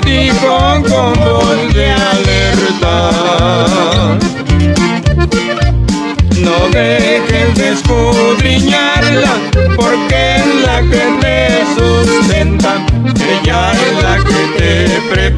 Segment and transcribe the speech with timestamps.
[0.00, 3.10] dijo con voz de alerta.
[6.36, 9.34] No dejes de escudriñarla,
[9.76, 11.38] porque es la que te
[11.74, 12.72] sustenta.
[13.16, 15.37] Ella es la que te prepara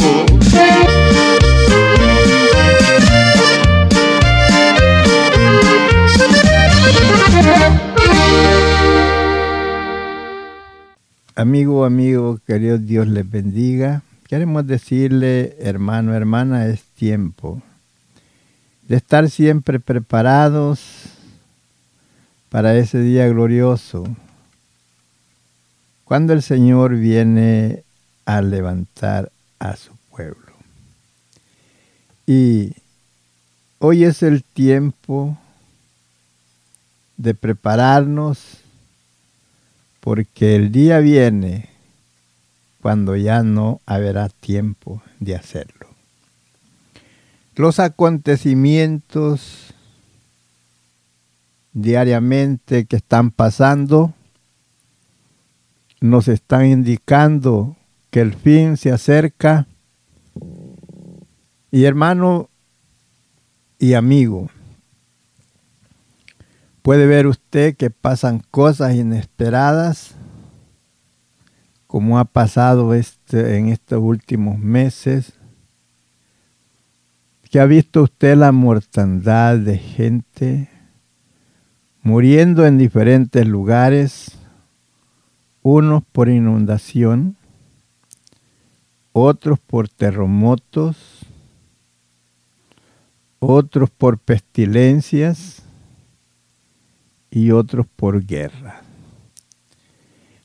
[11.35, 14.01] Amigo, amigo, querido Dios les bendiga.
[14.27, 17.61] Queremos decirle, hermano, hermana, es tiempo
[18.89, 20.81] de estar siempre preparados
[22.49, 24.03] para ese día glorioso,
[26.03, 27.85] cuando el Señor viene
[28.25, 30.51] a levantar a su pueblo.
[32.27, 32.73] Y
[33.79, 35.37] hoy es el tiempo
[37.15, 38.60] de prepararnos
[40.01, 41.69] porque el día viene
[42.81, 45.87] cuando ya no habrá tiempo de hacerlo.
[47.55, 49.73] Los acontecimientos
[51.73, 54.13] diariamente que están pasando
[56.01, 57.77] nos están indicando
[58.09, 59.67] que el fin se acerca.
[61.71, 62.49] Y hermano
[63.77, 64.49] y amigo,
[66.81, 70.15] Puede ver usted que pasan cosas inesperadas,
[71.85, 75.33] como ha pasado este, en estos últimos meses,
[77.49, 80.69] que ha visto usted la mortandad de gente
[82.01, 84.37] muriendo en diferentes lugares,
[85.61, 87.35] unos por inundación,
[89.11, 90.97] otros por terremotos,
[93.39, 95.63] otros por pestilencias,
[97.31, 98.81] y otros por guerra.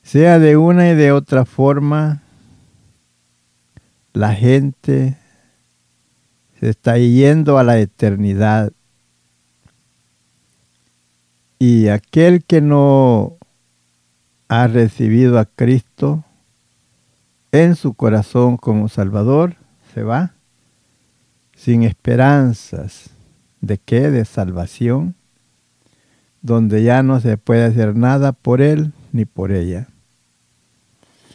[0.01, 2.23] Sea de una y de otra forma,
[4.13, 5.17] la gente
[6.59, 8.71] se está yendo a la eternidad.
[11.59, 13.37] Y aquel que no
[14.47, 16.23] ha recibido a Cristo
[17.51, 19.57] en su corazón como Salvador,
[19.93, 20.33] se va
[21.53, 23.09] sin esperanzas
[23.61, 25.15] de qué, de salvación,
[26.47, 29.87] donde ya no se puede hacer nada por él ni por ella.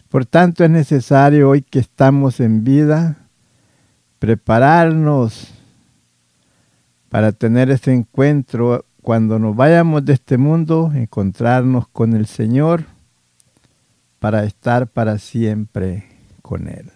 [0.08, 3.18] Por tanto, es necesario hoy que estamos en vida
[4.18, 5.52] prepararnos
[7.10, 12.84] para tener ese encuentro cuando nos vayamos de este mundo, encontrarnos con el Señor
[14.18, 16.06] para estar para siempre
[16.40, 16.90] con Él.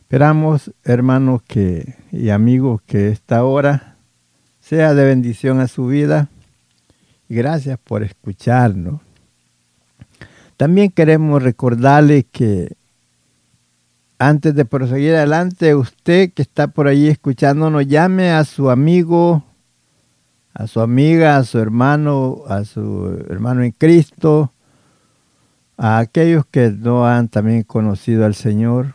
[0.00, 3.91] Esperamos, hermanos que, y amigos, que esta hora
[4.62, 6.28] sea de bendición a su vida.
[7.28, 9.02] Gracias por escucharnos.
[10.56, 12.72] También queremos recordarle que
[14.18, 19.44] antes de proseguir adelante, usted que está por allí escuchándonos, llame a su amigo
[20.54, 24.52] a su amiga, a su hermano, a su hermano en Cristo,
[25.76, 28.94] a aquellos que no han también conocido al Señor,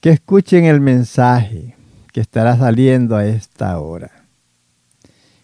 [0.00, 1.74] que escuchen el mensaje
[2.12, 4.10] que estará saliendo a esta hora.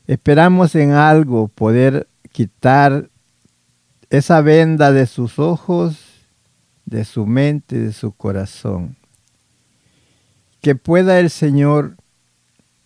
[0.07, 3.11] Esperamos en algo poder quitar
[4.09, 5.99] esa venda de sus ojos,
[6.85, 8.97] de su mente, de su corazón.
[10.61, 11.97] Que pueda el Señor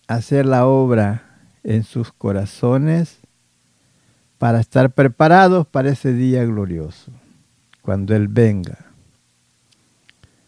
[0.07, 1.23] hacer la obra
[1.63, 3.19] en sus corazones
[4.39, 7.11] para estar preparados para ese día glorioso,
[7.83, 8.79] cuando Él venga.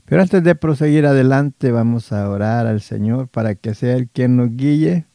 [0.06, 4.38] Pero antes de proseguir adelante, vamos a orar al Señor para que sea Él quien
[4.38, 5.06] nos guíe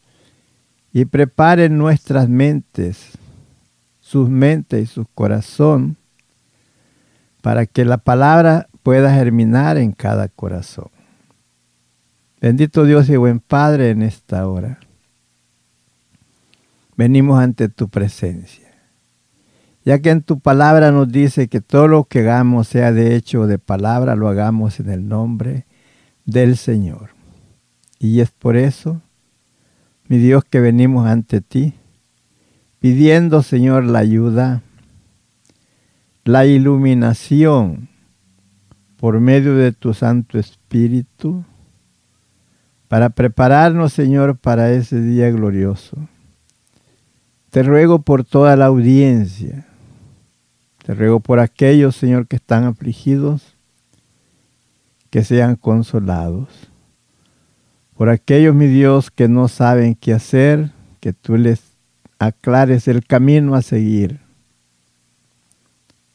[1.01, 3.13] y prepare nuestras mentes,
[4.01, 5.97] sus mentes y su corazón,
[7.43, 10.91] para que la palabra pueda germinar en cada corazón.
[12.41, 14.79] Bendito Dios y buen Padre en esta hora.
[16.97, 18.69] Venimos ante tu presencia
[19.89, 23.41] ya que en tu palabra nos dice que todo lo que hagamos, sea de hecho
[23.41, 25.65] o de palabra, lo hagamos en el nombre
[26.27, 27.13] del Señor.
[27.99, 29.01] Y es por eso,
[30.09, 31.75] mi Dios, que venimos ante ti,
[32.81, 34.63] pidiendo, Señor, la ayuda,
[36.25, 37.89] la iluminación
[38.97, 41.45] por medio de tu Santo Espíritu,
[42.89, 45.97] para prepararnos, Señor, para ese día glorioso.
[47.51, 49.67] Te ruego por toda la audiencia,
[50.85, 53.57] te ruego por aquellos, Señor, que están afligidos,
[55.11, 56.68] que sean consolados.
[57.99, 61.61] Por aquellos, mi Dios, que no saben qué hacer, que tú les
[62.21, 64.21] aclares el camino a seguir.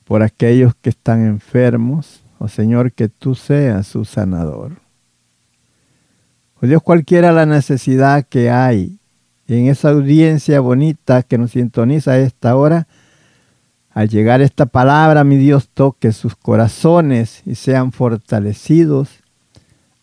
[0.06, 4.77] Por aquellos que están enfermos, oh Señor, que tú seas su sanador.
[6.62, 8.97] Oh Dios, cualquiera la necesidad que hay
[9.50, 12.88] en esa audiencia bonita que nos sintoniza a esta hora,
[13.89, 19.22] al llegar esta palabra, mi Dios, toque sus corazones y sean fortalecidos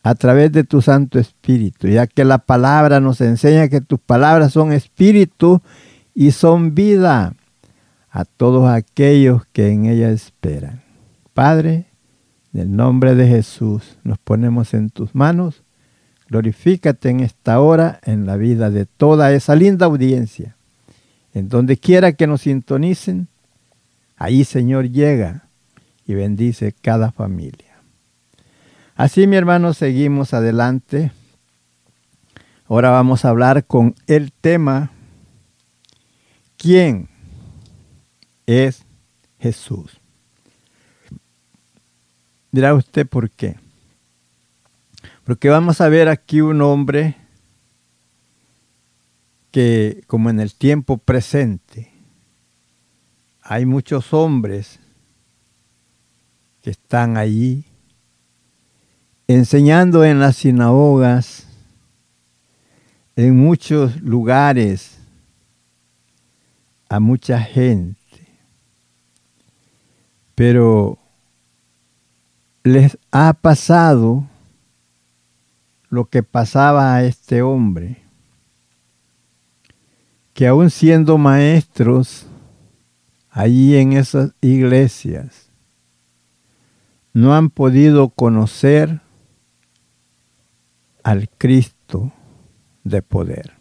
[0.02, 4.52] a través de tu Santo Espíritu, ya que la palabra nos enseña que tus palabras
[4.52, 5.60] son espíritu
[6.14, 7.34] y son vida
[8.10, 10.82] a todos aquellos que en ella esperan.
[11.34, 11.86] Padre,
[12.52, 15.62] en el nombre de Jesús nos ponemos en tus manos.
[16.28, 20.56] Glorifícate en esta hora en la vida de toda esa linda audiencia.
[21.34, 23.28] En donde quiera que nos sintonicen,
[24.20, 25.48] Ahí, Señor, llega
[26.06, 27.69] y bendice cada familia.
[29.00, 31.10] Así, mi hermano, seguimos adelante.
[32.68, 34.90] Ahora vamos a hablar con el tema,
[36.58, 37.08] ¿quién
[38.44, 38.84] es
[39.38, 39.98] Jesús?
[42.52, 43.56] Dirá usted por qué.
[45.24, 47.16] Porque vamos a ver aquí un hombre
[49.50, 51.90] que, como en el tiempo presente,
[53.40, 54.78] hay muchos hombres
[56.60, 57.64] que están allí
[59.34, 61.46] enseñando en las sinagogas,
[63.14, 64.98] en muchos lugares,
[66.88, 67.96] a mucha gente.
[70.34, 70.98] Pero
[72.64, 74.26] les ha pasado
[75.90, 78.02] lo que pasaba a este hombre,
[80.34, 82.26] que aún siendo maestros,
[83.30, 85.50] allí en esas iglesias
[87.12, 89.00] no han podido conocer
[91.02, 92.12] al Cristo
[92.84, 93.52] de poder.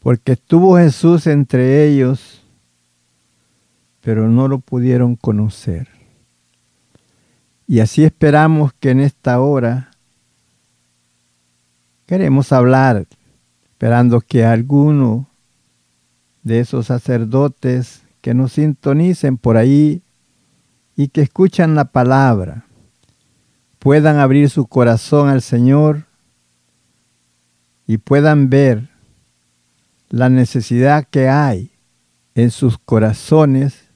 [0.00, 2.42] Porque estuvo Jesús entre ellos,
[4.00, 5.88] pero no lo pudieron conocer.
[7.66, 9.90] Y así esperamos que en esta hora
[12.06, 13.06] queremos hablar,
[13.64, 15.26] esperando que alguno
[16.42, 20.02] de esos sacerdotes que nos sintonicen por ahí
[20.96, 22.63] y que escuchan la palabra,
[23.84, 26.06] puedan abrir su corazón al Señor
[27.86, 28.88] y puedan ver
[30.08, 31.70] la necesidad que hay
[32.34, 33.90] en sus corazones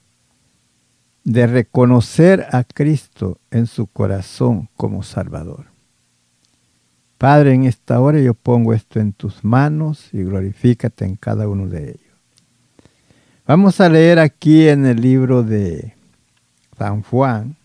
[1.24, 5.64] de reconocer a Cristo en su corazón como Salvador.
[7.16, 11.66] Padre, en esta hora yo pongo esto en tus manos y glorifícate en cada uno
[11.66, 12.14] de ellos.
[13.46, 15.94] Vamos a leer aquí en el libro de
[16.76, 17.57] San Juan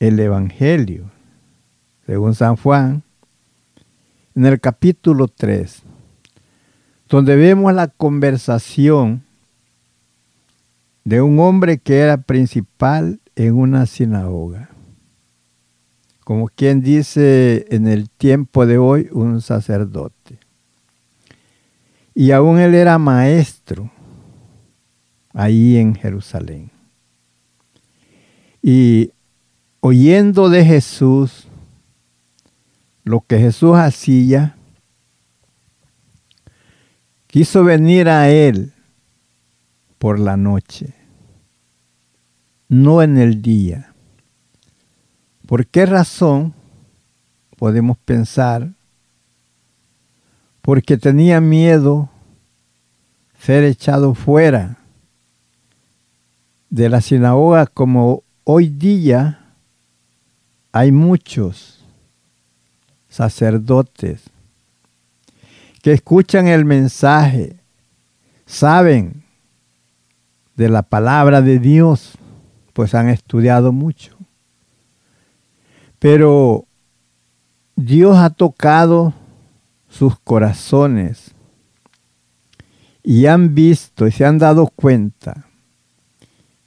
[0.00, 1.10] el Evangelio,
[2.06, 3.02] según San Juan,
[4.34, 5.82] en el capítulo 3,
[7.08, 9.22] donde vemos la conversación
[11.04, 14.70] de un hombre que era principal en una sinagoga.
[16.24, 20.38] Como quien dice en el tiempo de hoy, un sacerdote.
[22.14, 23.90] Y aún él era maestro
[25.32, 26.70] ahí en Jerusalén.
[28.62, 29.12] Y
[29.80, 31.48] oyendo de Jesús
[33.04, 34.56] lo que Jesús hacía,
[37.26, 38.72] quiso venir a él
[39.98, 40.94] por la noche,
[42.68, 43.92] no en el día.
[45.46, 46.54] ¿Por qué razón
[47.56, 48.70] podemos pensar?
[50.62, 52.10] Porque tenía miedo
[53.40, 54.76] ser echado fuera
[56.68, 59.39] de la sinagoga como hoy día
[60.72, 61.84] hay muchos
[63.08, 64.22] sacerdotes
[65.82, 67.56] que escuchan el mensaje,
[68.46, 69.24] saben
[70.56, 72.18] de la palabra de Dios,
[72.72, 74.16] pues han estudiado mucho.
[75.98, 76.66] Pero
[77.76, 79.14] Dios ha tocado
[79.88, 81.32] sus corazones
[83.02, 85.46] y han visto y se han dado cuenta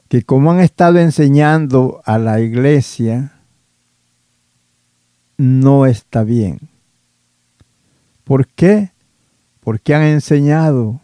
[0.10, 3.33] que como han estado enseñando a la iglesia,
[5.38, 6.60] no está bien.
[8.24, 8.92] ¿Por qué?
[9.60, 11.00] Porque han enseñado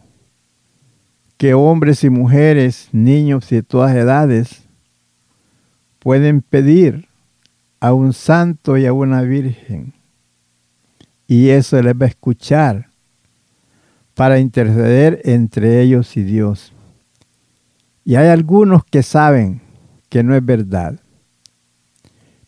[1.36, 4.62] que hombres y mujeres, niños de todas edades,
[5.98, 7.08] pueden pedir
[7.80, 9.94] a un santo y a una virgen.
[11.26, 12.90] Y eso les va a escuchar
[14.14, 16.72] para interceder entre ellos y Dios.
[18.04, 19.62] Y hay algunos que saben
[20.08, 21.00] que no es verdad,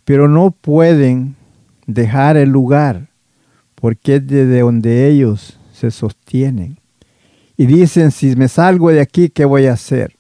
[0.05, 1.37] pero no pueden
[1.93, 3.09] dejar el lugar
[3.75, 6.79] porque es desde donde ellos se sostienen.
[7.57, 10.17] Y dicen, si me salgo de aquí, ¿qué voy a hacer?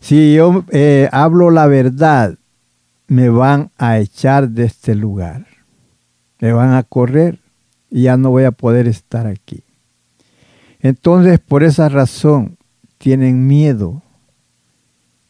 [0.00, 2.36] Si yo eh, hablo la verdad,
[3.06, 5.46] me van a echar de este lugar.
[6.40, 7.38] Me van a correr
[7.90, 9.64] y ya no voy a poder estar aquí.
[10.80, 12.58] Entonces, por esa razón,
[12.98, 14.02] tienen miedo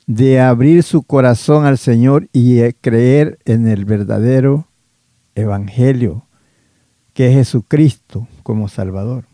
[0.06, 4.66] de abrir su corazón al Señor y creer en el verdadero
[5.34, 6.26] Evangelio,
[7.14, 9.24] que es Jesucristo como Salvador.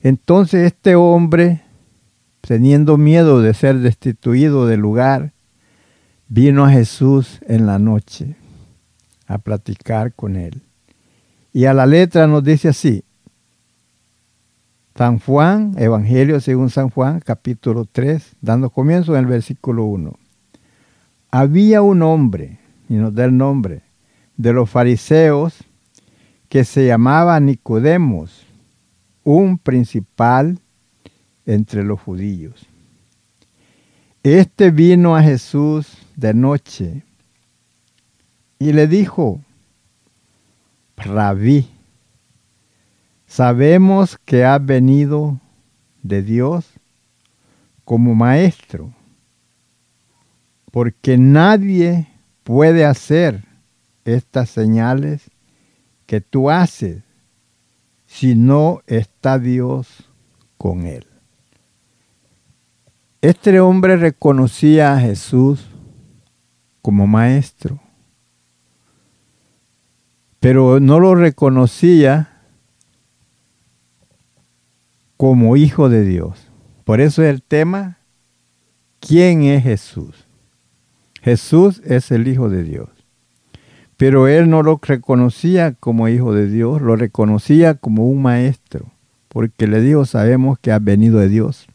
[0.00, 1.62] Entonces este hombre,
[2.40, 5.32] teniendo miedo de ser destituido del lugar,
[6.28, 8.36] vino a Jesús en la noche
[9.26, 10.62] a platicar con él.
[11.52, 13.02] Y a la letra nos dice así,
[14.96, 20.14] San Juan, Evangelio según San Juan, capítulo 3, dando comienzo en el versículo 1.
[21.30, 22.58] Había un hombre,
[22.88, 23.82] y nos da el nombre,
[24.36, 25.54] de los fariseos
[26.48, 28.46] que se llamaba Nicodemos,
[29.24, 30.58] un principal
[31.44, 32.66] entre los judíos.
[34.22, 37.02] Este vino a Jesús de noche
[38.58, 39.40] y le dijo,
[40.96, 41.68] Rabí,
[43.36, 45.38] Sabemos que ha venido
[46.02, 46.70] de Dios
[47.84, 48.92] como maestro,
[50.72, 52.08] porque nadie
[52.44, 53.44] puede hacer
[54.06, 55.30] estas señales
[56.06, 57.02] que tú haces
[58.06, 60.08] si no está Dios
[60.56, 61.06] con él.
[63.20, 65.66] Este hombre reconocía a Jesús
[66.80, 67.80] como maestro,
[70.38, 72.40] pero no lo reconocía
[75.16, 76.48] como hijo de Dios.
[76.84, 77.98] Por eso es el tema,
[79.00, 80.26] ¿quién es Jesús?
[81.22, 82.95] Jesús es el Hijo de Dios.
[83.96, 88.86] Pero él no lo reconocía como hijo de Dios, lo reconocía como un maestro,
[89.28, 91.66] porque le dijo, sabemos que ha venido de Dios.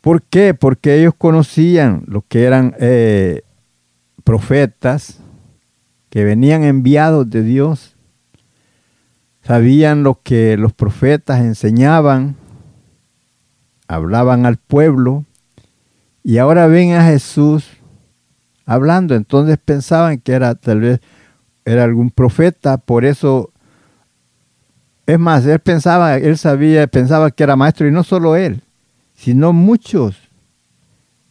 [0.00, 0.54] ¿Por qué?
[0.54, 3.42] Porque ellos conocían lo que eran eh,
[4.22, 5.20] profetas
[6.10, 7.94] que venían enviados de Dios
[9.44, 12.36] sabían lo que los profetas enseñaban,
[13.86, 15.24] hablaban al pueblo,
[16.22, 17.73] y ahora ven a Jesús
[18.66, 19.14] hablando.
[19.14, 21.00] Entonces pensaban que era tal vez
[21.64, 23.50] era algún profeta, por eso
[25.06, 28.62] es más, él pensaba, él sabía, pensaba que era maestro y no solo él,
[29.14, 30.16] sino muchos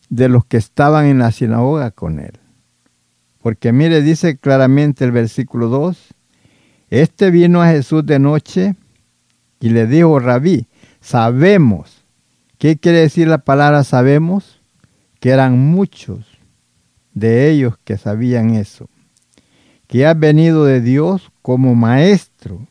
[0.10, 2.34] de los que estaban en la sinagoga con él.
[3.42, 5.98] Porque mire, dice claramente el versículo 2,
[6.90, 8.76] este vino a Jesús de noche
[9.60, 10.68] y le dijo, rabí,
[11.02, 12.04] sabemos.
[12.60, 14.62] ¿Qué quiere decir la palabra sabemos?
[15.20, 16.33] Que eran muchos
[17.14, 18.90] de ellos que sabían eso.
[19.88, 22.68] Que has venido de Dios como maestro,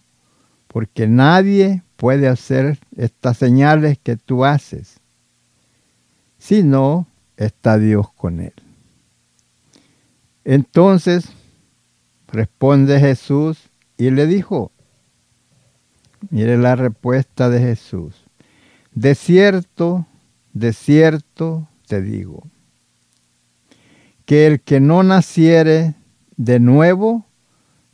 [0.66, 5.00] porque nadie puede hacer estas señales que tú haces,
[6.38, 7.06] si no
[7.36, 8.54] está Dios con él.
[10.44, 11.28] Entonces
[12.28, 14.72] responde Jesús y le dijo,
[16.30, 18.14] Mire la respuesta de Jesús.
[18.94, 20.06] De cierto,
[20.52, 22.44] de cierto te digo,
[24.32, 25.92] que el que no naciere
[26.38, 27.26] de nuevo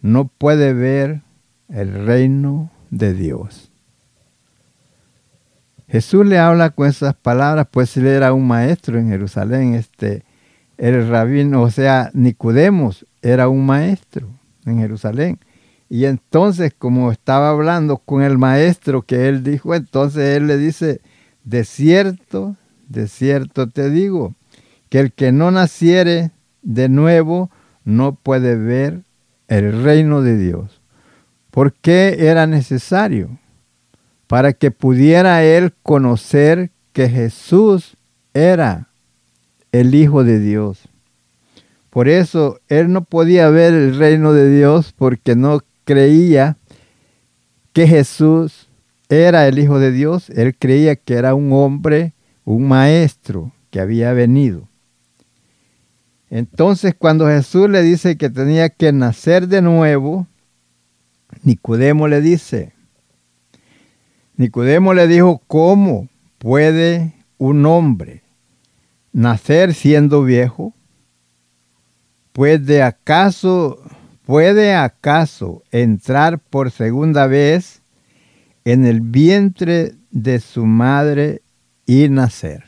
[0.00, 1.23] no puede ver
[1.68, 3.73] el reino de Dios.
[5.88, 10.23] Jesús le habla con esas palabras, pues él era un maestro en Jerusalén, este,
[10.76, 14.28] el rabino, o sea, Nicodemos era un maestro
[14.64, 15.40] en Jerusalén.
[15.88, 21.00] Y entonces, como estaba hablando con el maestro que él dijo, entonces él le dice,
[21.42, 22.54] de cierto,
[22.87, 24.37] de cierto te digo,
[24.88, 26.30] que el que no naciere
[26.62, 27.50] de nuevo
[27.85, 29.02] no puede ver
[29.49, 30.80] el reino de Dios.
[31.50, 33.38] ¿Por qué era necesario?
[34.26, 37.97] Para que pudiera él conocer que Jesús
[38.35, 38.88] era
[39.73, 40.88] el Hijo de Dios.
[41.90, 46.57] Por eso él no podía ver el reino de Dios porque no creía
[47.73, 48.68] que Jesús
[49.09, 50.30] era el Hijo de Dios.
[50.30, 52.12] Él creía que era un hombre,
[52.45, 54.68] un maestro que había venido.
[56.31, 60.27] Entonces cuando Jesús le dice que tenía que nacer de nuevo,
[61.43, 62.73] Nicodemo le dice,
[64.37, 66.09] Nicodemo le dijo, ¿cómo
[66.39, 68.23] puede un hombre
[69.13, 70.75] nacer siendo viejo?
[72.33, 73.83] ¿Puede acaso,
[74.27, 77.81] puede acaso entrar por segunda vez
[78.65, 81.43] en el vientre de su madre
[81.87, 82.64] y nacer?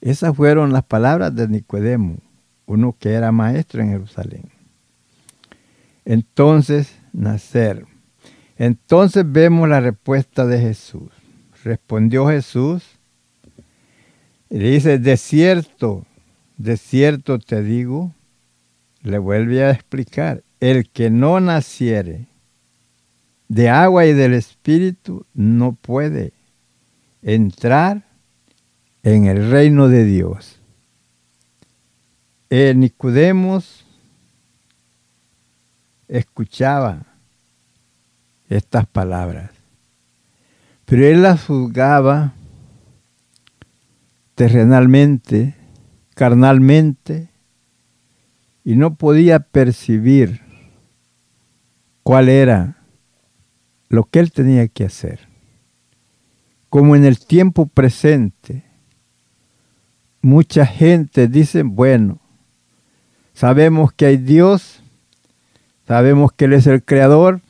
[0.00, 2.18] Esas fueron las palabras de Nicodemo
[2.66, 4.44] uno que era maestro en Jerusalén.
[6.04, 7.84] Entonces, nacer.
[8.58, 11.10] Entonces vemos la respuesta de Jesús.
[11.64, 12.82] Respondió Jesús
[14.48, 16.04] y dice, de cierto,
[16.56, 18.12] de cierto te digo,
[19.02, 22.26] le vuelve a explicar, el que no naciere
[23.48, 26.32] de agua y del Espíritu no puede
[27.22, 28.04] entrar
[29.02, 30.55] en el reino de Dios.
[32.48, 33.84] Eh, Nicodemos
[36.06, 37.04] escuchaba
[38.48, 39.50] estas palabras,
[40.84, 42.34] pero él las juzgaba
[44.36, 45.56] terrenalmente,
[46.14, 47.30] carnalmente,
[48.62, 50.40] y no podía percibir
[52.04, 52.76] cuál era
[53.88, 55.18] lo que él tenía que hacer.
[56.68, 58.62] Como en el tiempo presente,
[60.20, 62.20] mucha gente dice, bueno,
[63.36, 64.80] Sabemos que hay Dios,
[65.86, 67.42] sabemos que Él es el creador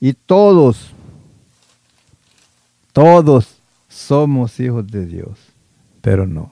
[0.00, 0.94] y todos,
[2.94, 3.58] todos
[3.90, 5.38] somos hijos de Dios,
[6.00, 6.50] pero no.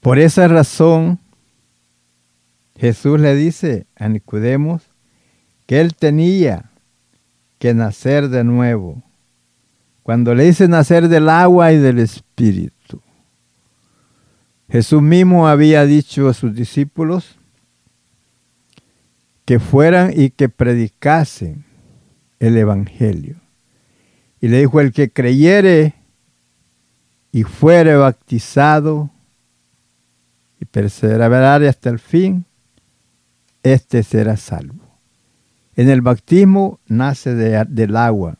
[0.00, 1.18] Por esa razón,
[2.78, 4.80] Jesús le dice a Nicodemos
[5.66, 6.70] que él tenía
[7.58, 9.02] que nacer de nuevo.
[10.02, 12.83] Cuando le dice nacer del agua y del espíritu.
[14.68, 17.36] Jesús mismo había dicho a sus discípulos
[19.44, 21.64] que fueran y que predicasen
[22.38, 23.36] el Evangelio.
[24.40, 25.94] Y le dijo, el que creyere
[27.30, 29.10] y fuere bautizado
[30.60, 32.46] y perseverare hasta el fin,
[33.62, 34.84] éste será salvo.
[35.76, 38.38] En el bautismo nace del agua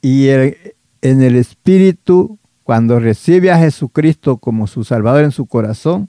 [0.00, 6.08] y en el Espíritu cuando recibe a Jesucristo como su Salvador en su corazón,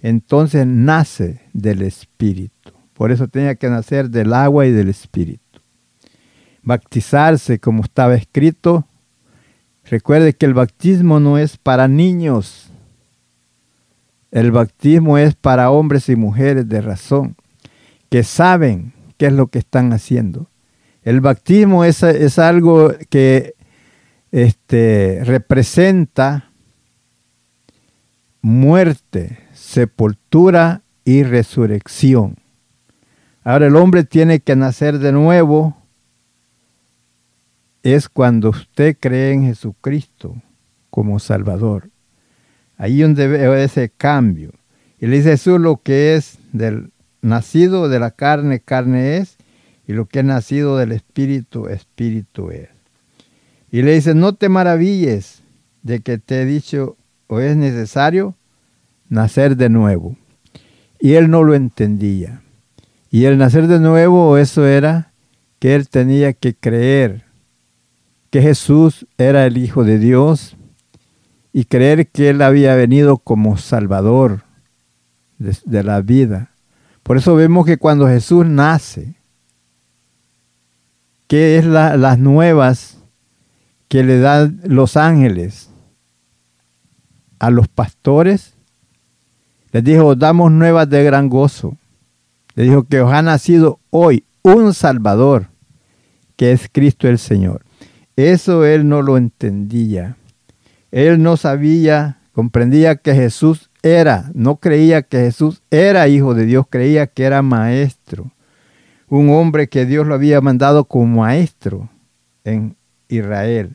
[0.00, 2.72] entonces nace del Espíritu.
[2.94, 5.60] Por eso tenía que nacer del agua y del Espíritu.
[6.62, 8.86] Bautizarse como estaba escrito.
[9.84, 12.70] Recuerde que el bautismo no es para niños.
[14.30, 17.36] El bautismo es para hombres y mujeres de razón,
[18.08, 20.48] que saben qué es lo que están haciendo.
[21.02, 23.54] El bautismo es, es algo que
[24.32, 26.50] este, representa
[28.42, 32.36] muerte, sepultura y resurrección.
[33.42, 35.76] Ahora el hombre tiene que nacer de nuevo.
[37.82, 40.36] Es cuando usted cree en Jesucristo
[40.90, 41.90] como Salvador.
[42.76, 44.52] Ahí donde ve ese cambio.
[44.98, 49.36] Y le dice Jesús lo que es del nacido de la carne, carne es,
[49.86, 52.69] y lo que es nacido del Espíritu, Espíritu es.
[53.72, 55.42] Y le dice, no te maravilles
[55.82, 56.96] de que te he dicho
[57.28, 58.34] o es necesario
[59.08, 60.16] nacer de nuevo.
[60.98, 62.42] Y él no lo entendía.
[63.10, 65.12] Y el nacer de nuevo, eso era
[65.58, 67.24] que él tenía que creer
[68.30, 70.56] que Jesús era el Hijo de Dios
[71.52, 74.44] y creer que Él había venido como Salvador
[75.38, 76.50] de, la vida.
[77.02, 79.14] Por eso vemos que cuando Jesús nace,
[81.26, 82.99] ¿qué es las nuevas
[83.90, 85.68] que le dan los ángeles
[87.40, 88.54] a los pastores?
[89.72, 91.76] Les dijo, damos nuevas de gran gozo.
[92.54, 95.48] Le dijo que os ha nacido hoy un Salvador,
[96.36, 97.64] que es Cristo el Señor.
[98.14, 100.16] Eso él no lo entendía.
[100.92, 106.64] Él no sabía, comprendía que Jesús era, no creía que Jesús era hijo de Dios,
[106.70, 108.30] creía que era maestro.
[109.08, 111.90] Un hombre que Dios lo había mandado como maestro
[112.44, 112.76] en
[113.08, 113.74] Israel.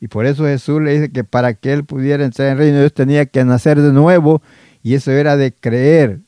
[0.00, 2.74] Y por eso Jesús le dice que para que él pudiera entrar en el reino
[2.74, 4.42] de Dios tenía que nacer de nuevo.
[4.82, 6.20] Y eso era de creer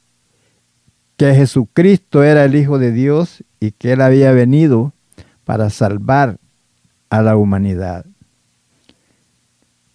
[1.16, 4.92] que Jesucristo era el Hijo de Dios y que Él había venido
[5.44, 6.38] para salvar
[7.10, 8.04] a la humanidad.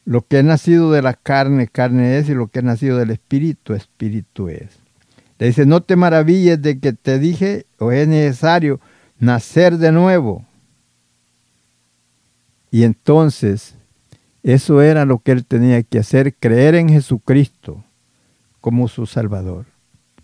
[0.03, 3.11] Lo que es nacido de la carne, carne es, y lo que es nacido del
[3.11, 4.79] Espíritu, Espíritu es.
[5.37, 8.79] Le dice, no te maravilles de que te dije, o es necesario
[9.19, 10.45] nacer de nuevo.
[12.71, 13.75] Y entonces,
[14.41, 17.83] eso era lo que él tenía que hacer, creer en Jesucristo
[18.61, 19.65] como su Salvador.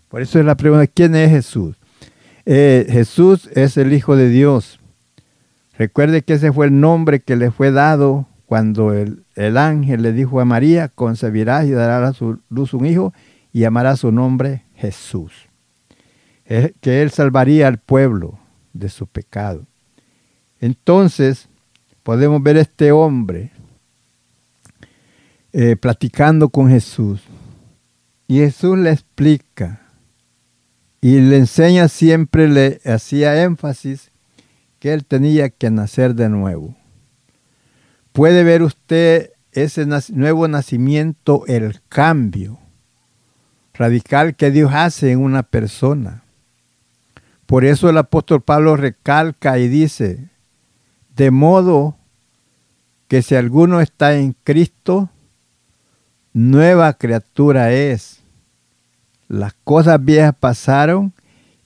[0.08, 1.76] Por eso es la pregunta, ¿quién es Jesús?
[2.46, 4.80] Eh, Jesús es el Hijo de Dios.
[5.76, 9.24] Recuerde que ese fue el nombre que le fue dado cuando el,
[9.58, 13.12] ángel le dijo a María, concebirás y dará a su luz un hijo
[13.52, 15.32] y llamará su nombre Jesús.
[16.80, 18.38] que él salvaría al pueblo
[18.72, 19.66] de su pecado.
[20.60, 21.50] Entonces,
[22.08, 23.50] podemos ver este hombre
[25.52, 27.20] eh, platicando con Jesús.
[28.26, 29.82] Y Jesús le explica
[31.02, 34.10] y le enseña siempre, le hacía énfasis
[34.78, 36.74] que él tenía que nacer de nuevo.
[38.12, 42.58] Puede ver usted ese nuevo nacimiento, el cambio
[43.74, 46.22] radical que Dios hace en una persona.
[47.44, 50.30] Por eso el apóstol Pablo recalca y dice,
[51.14, 51.97] de modo
[53.08, 55.08] que si alguno está en Cristo,
[56.34, 58.20] nueva criatura es.
[59.28, 61.12] Las cosas viejas pasaron,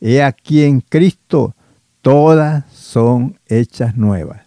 [0.00, 1.54] y aquí en Cristo
[2.00, 4.42] todas son hechas nuevas.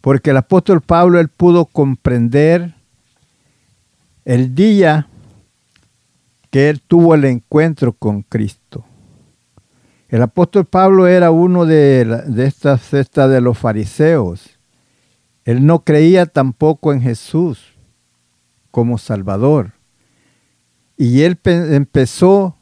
[0.00, 2.74] Porque el apóstol Pablo, él pudo comprender
[4.24, 5.06] el día
[6.50, 8.84] que él tuvo el encuentro con Cristo.
[10.08, 14.58] El apóstol Pablo era uno de, de esta cesta de los fariseos.
[15.44, 17.74] Él no creía tampoco en Jesús
[18.70, 19.72] como Salvador.
[20.96, 22.56] Y él empezó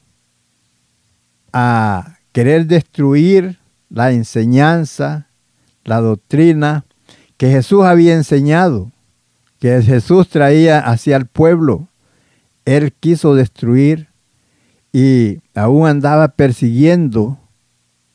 [1.52, 5.28] a querer destruir la enseñanza,
[5.84, 6.84] la doctrina
[7.36, 8.92] que Jesús había enseñado,
[9.58, 11.88] que Jesús traía hacia el pueblo.
[12.64, 14.08] Él quiso destruir
[14.92, 17.38] y aún andaba persiguiendo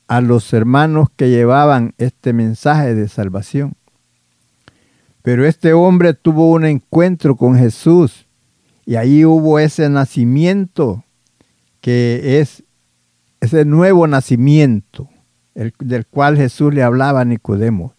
[0.08, 3.76] a los hermanos que llevaban este mensaje de salvación.
[5.26, 8.28] Pero este hombre tuvo un encuentro con Jesús
[8.86, 11.04] y ahí hubo ese nacimiento
[11.82, 12.64] que es
[13.42, 15.10] ese nuevo nacimiento
[15.56, 17.96] del cual Jesús le hablaba a Nicodemo.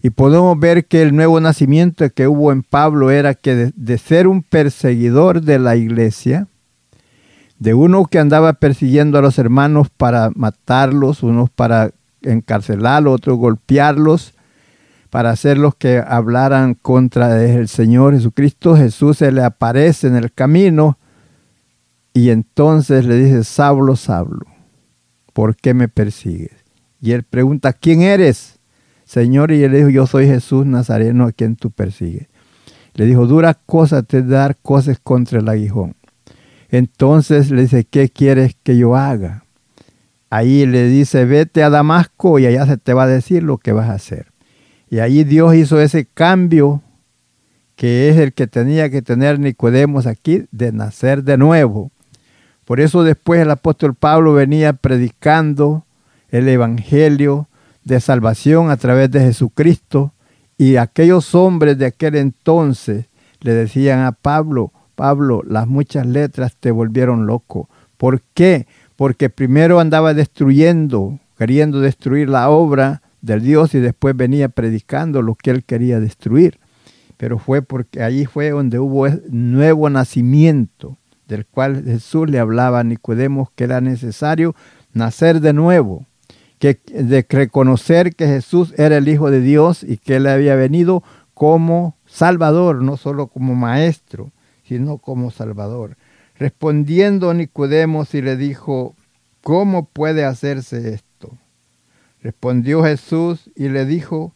[0.00, 4.26] Y podemos ver que el nuevo nacimiento que hubo en Pablo era que de, ser
[4.26, 6.48] un perseguidor de la iglesia,
[7.58, 11.90] de uno que andaba persiguiendo a los hermanos para matarlos, unos para
[12.22, 14.32] encarcelarlos, otros golpearlos,
[15.10, 20.98] para hacerlos que hablaran contra el Señor Jesucristo, Jesús se le aparece en el camino
[22.12, 24.46] y entonces le dice, Sablo, Sablo,
[25.32, 26.52] ¿por qué me persigues?
[27.00, 28.58] Y él pregunta, ¿quién eres?
[29.04, 32.28] Señor, y él dijo, yo soy Jesús Nazareno a quien tú persigues.
[32.94, 35.94] Le dijo, dura cosa te dar cosas contra el aguijón.
[36.68, 39.44] Entonces le dice, ¿qué quieres que yo haga?
[40.28, 43.72] Ahí le dice, vete a Damasco y allá se te va a decir lo que
[43.72, 44.26] vas a hacer.
[44.90, 46.82] Y ahí Dios hizo ese cambio
[47.78, 51.92] que es el que tenía que tener Nicodemos aquí, de nacer de nuevo.
[52.64, 55.84] Por eso después el apóstol Pablo venía predicando
[56.30, 57.48] el Evangelio
[57.84, 60.12] de salvación a través de Jesucristo.
[60.58, 63.06] Y aquellos hombres de aquel entonces
[63.40, 67.68] le decían a Pablo, Pablo, las muchas letras te volvieron loco.
[67.96, 68.66] ¿Por qué?
[68.96, 75.34] Porque primero andaba destruyendo, queriendo destruir la obra del Dios y después venía predicando lo
[75.34, 76.58] que él quería destruir.
[77.16, 82.84] Pero fue porque allí fue donde hubo nuevo nacimiento, del cual Jesús le hablaba a
[82.84, 84.54] Nicodemos que era necesario
[84.92, 86.06] nacer de nuevo
[86.58, 91.02] que, de reconocer que Jesús era el Hijo de Dios y que Él había venido
[91.34, 94.32] como Salvador, no solo como Maestro,
[94.64, 95.96] sino como Salvador.
[96.36, 98.94] Respondiendo Nicodemos y le dijo,
[99.42, 101.07] ¿cómo puede hacerse esto?
[102.22, 104.34] Respondió Jesús y le dijo,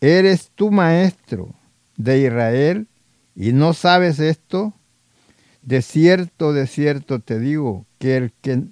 [0.00, 1.54] ¿eres tú maestro
[1.96, 2.86] de Israel
[3.34, 4.74] y no sabes esto?
[5.62, 8.64] De cierto, de cierto te digo que, el que,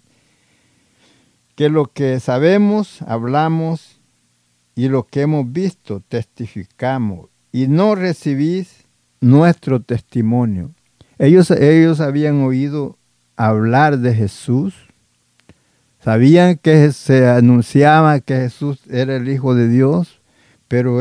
[1.54, 4.00] que lo que sabemos, hablamos
[4.74, 8.86] y lo que hemos visto, testificamos y no recibís
[9.20, 10.72] nuestro testimonio.
[11.18, 12.96] Ellos, ellos habían oído
[13.36, 14.74] hablar de Jesús,
[16.02, 20.20] sabían que se anunciaba que Jesús era el Hijo de Dios,
[20.68, 21.00] pero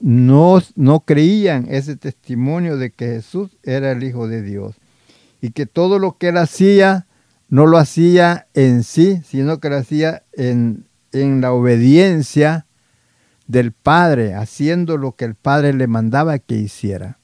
[0.00, 4.76] no, no creían ese testimonio de que Jesús era el Hijo de Dios
[5.40, 7.06] y que todo lo que él hacía
[7.48, 12.66] no lo hacía en sí, sino que lo hacía en, en la obediencia
[13.46, 17.18] del Padre, haciendo lo que el Padre le mandaba que hiciera.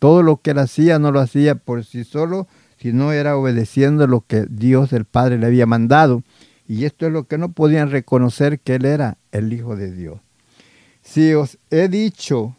[0.00, 4.24] Todo lo que él hacía no lo hacía por sí solo, sino era obedeciendo lo
[4.26, 6.22] que Dios el Padre le había mandado.
[6.68, 10.20] Y esto es lo que no podían reconocer que él era el Hijo de Dios.
[11.00, 12.54] Si os he dicho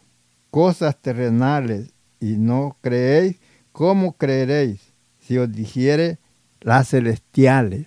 [0.50, 3.36] cosas terrenales y no creéis,
[3.70, 4.80] ¿cómo creeréis
[5.20, 6.18] si os dijere
[6.60, 7.86] las celestiales?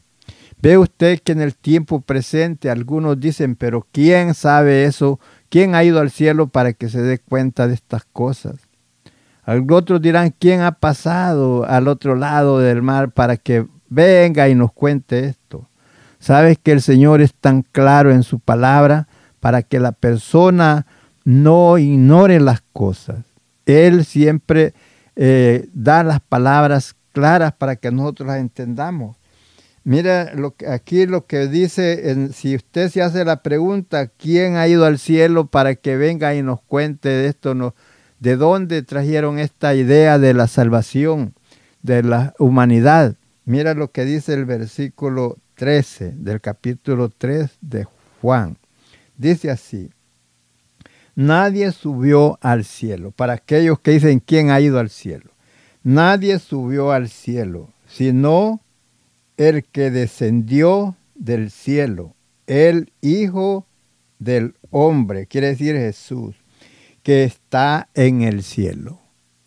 [0.61, 5.19] Ve usted que en el tiempo presente algunos dicen, pero ¿quién sabe eso?
[5.49, 8.55] ¿Quién ha ido al cielo para que se dé cuenta de estas cosas?
[9.45, 14.71] Otros dirán, ¿quién ha pasado al otro lado del mar para que venga y nos
[14.71, 15.67] cuente esto?
[16.23, 19.09] Sabes que el Señor es tan claro en su palabra
[19.41, 20.85] para que la persona
[21.25, 23.25] no ignore las cosas.
[23.65, 24.73] Él siempre
[25.17, 29.17] eh, da las palabras claras para que nosotros las entendamos.
[29.83, 34.65] Mira lo que, aquí lo que dice, si usted se hace la pregunta, ¿quién ha
[34.69, 37.75] ido al cielo para que venga y nos cuente de esto?
[38.21, 41.33] ¿De dónde trajeron esta idea de la salvación
[41.81, 43.17] de la humanidad?
[43.43, 47.85] Mira lo que dice el versículo 13 del capítulo 3 de
[48.21, 48.57] Juan.
[49.17, 49.89] Dice así,
[51.15, 53.11] nadie subió al cielo.
[53.11, 55.31] Para aquellos que dicen, ¿quién ha ido al cielo?
[55.83, 58.61] Nadie subió al cielo, sino
[59.37, 62.15] el que descendió del cielo,
[62.47, 63.65] el Hijo
[64.19, 66.35] del Hombre, quiere decir Jesús,
[67.03, 68.99] que está en el cielo.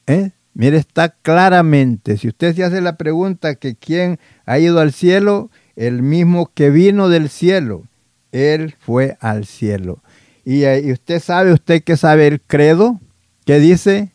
[0.06, 0.30] ¿Eh?
[0.54, 5.50] Mire, está claramente, si usted se hace la pregunta que quién ha ido al cielo,
[5.76, 7.84] el mismo que vino del cielo,
[8.32, 10.02] él fue al cielo.
[10.44, 13.00] Y, eh, y usted sabe, usted que sabe el credo,
[13.44, 14.12] que dice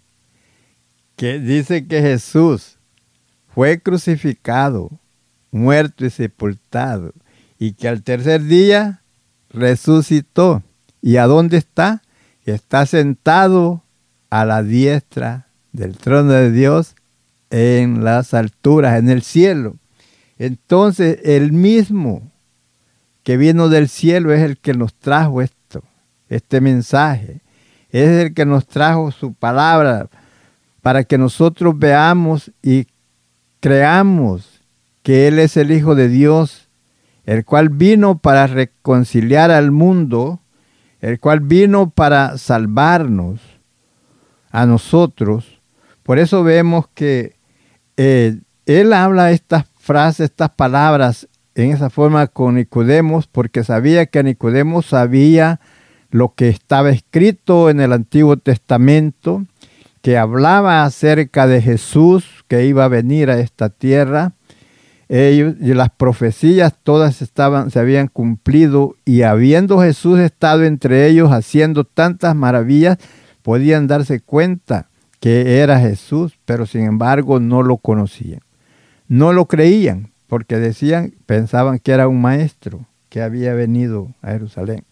[1.22, 2.80] que dice que Jesús
[3.54, 4.90] fue crucificado,
[5.52, 7.14] muerto y sepultado,
[7.60, 9.04] y que al tercer día
[9.52, 10.64] resucitó.
[11.00, 12.02] ¿Y a dónde está?
[12.46, 13.84] Está sentado
[14.32, 16.96] a la diestra del trono de Dios
[17.52, 19.76] en las alturas, en el cielo.
[20.44, 22.32] Entonces el mismo
[23.22, 25.84] que vino del cielo es el que nos trajo esto,
[26.30, 27.42] este mensaje.
[27.92, 30.10] Es el que nos trajo su palabra
[30.82, 32.88] para que nosotros veamos y
[33.60, 34.64] creamos
[35.04, 36.70] que Él es el Hijo de Dios,
[37.26, 40.40] el cual vino para reconciliar al mundo,
[41.02, 43.42] el cual vino para salvarnos
[44.50, 45.62] a nosotros.
[46.02, 47.36] Por eso vemos que
[47.96, 54.24] eh, Él habla estas frases, estas palabras en esa forma con Nicodemos, porque sabía que
[54.24, 55.60] Nicodemos sabía
[56.10, 59.46] lo que estaba escrito en el Antiguo Testamento,
[60.02, 64.34] que hablaba acerca de Jesús que iba a venir a esta tierra
[65.12, 71.32] ellos, y las profecías todas estaban, se habían cumplido y habiendo Jesús estado entre ellos
[71.32, 72.98] haciendo tantas maravillas,
[73.42, 74.88] podían darse cuenta
[75.20, 78.40] que era Jesús, pero sin embargo no lo conocían.
[79.12, 84.86] No lo creían porque decían, pensaban que era un maestro que había venido a Jerusalén.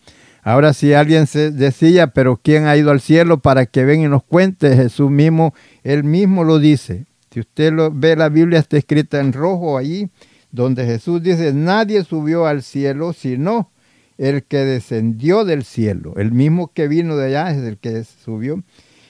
[0.43, 4.09] Ahora si alguien se decía, pero ¿quién ha ido al cielo para que venga y
[4.09, 4.75] nos cuente?
[4.75, 5.53] Jesús mismo,
[5.85, 7.05] él mismo lo dice.
[7.31, 10.09] Si usted ve la Biblia está escrita en rojo allí,
[10.51, 13.71] donde Jesús dice, nadie subió al cielo sino
[14.17, 16.15] el que descendió del cielo.
[16.17, 18.61] El mismo que vino de allá es el que subió.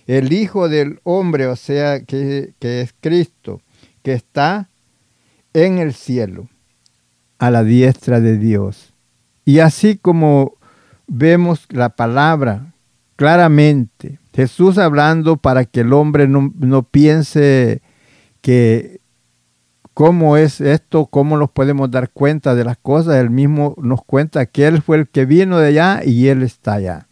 [0.06, 3.64] El Hijo del Hombre, o sea, que, que es Cristo,
[4.04, 4.70] que está
[5.54, 6.50] en el cielo,
[7.38, 8.94] a la diestra de Dios.
[9.46, 10.54] Y así como
[11.08, 12.74] vemos la palabra
[13.16, 17.82] claramente, Jesús hablando para que el hombre no, no piense
[18.42, 19.00] que
[19.94, 23.16] cómo es esto, cómo nos podemos dar cuenta de las cosas.
[23.16, 26.76] Él mismo nos cuenta que Él fue el que vino de allá y Él está
[26.76, 27.08] allá.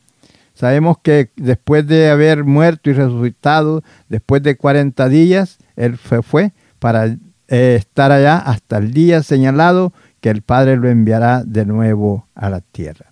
[0.53, 6.53] Sabemos que después de haber muerto y resucitado, después de 40 días, Él fue, fue
[6.79, 12.27] para eh, estar allá hasta el día señalado que el Padre lo enviará de nuevo
[12.35, 13.07] a la tierra.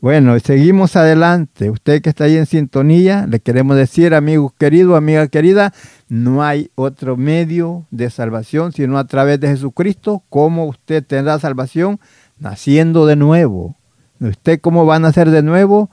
[0.00, 1.68] Bueno, seguimos adelante.
[1.68, 5.74] Usted que está ahí en sintonía, le queremos decir, amigo querido, amiga querida,
[6.08, 10.22] no hay otro medio de salvación sino a través de Jesucristo.
[10.30, 12.00] ¿Cómo usted tendrá salvación?
[12.38, 13.76] Naciendo de nuevo.
[14.20, 15.90] ¿Usted cómo va a nacer de nuevo?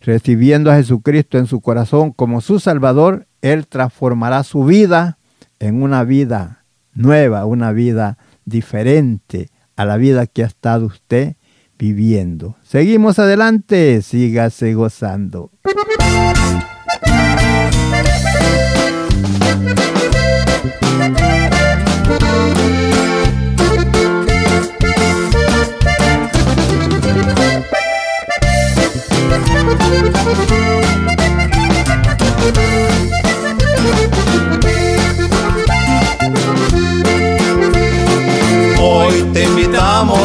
[0.00, 5.18] Recibiendo a Jesucristo en su corazón como su Salvador, Él transformará su vida
[5.58, 6.57] en una vida
[6.94, 11.36] nueva, una vida diferente a la vida que ha estado usted
[11.78, 12.56] viviendo.
[12.62, 15.50] Seguimos adelante, sígase gozando.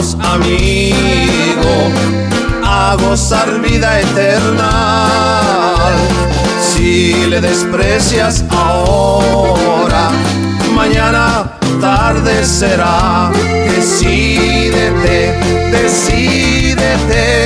[0.03, 1.91] Invitamos, amigo,
[2.63, 5.07] a gozar vida eterna.
[6.61, 10.09] Si le desprecias ahora,
[10.75, 13.31] mañana tarde será.
[13.75, 15.39] Decídete,
[15.71, 17.45] decídete,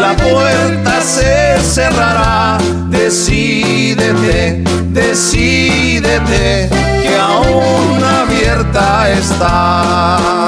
[0.00, 2.58] la puerta se cerrará.
[2.88, 4.62] Decídete,
[4.92, 6.68] decídete,
[7.02, 10.43] que aún abierta está.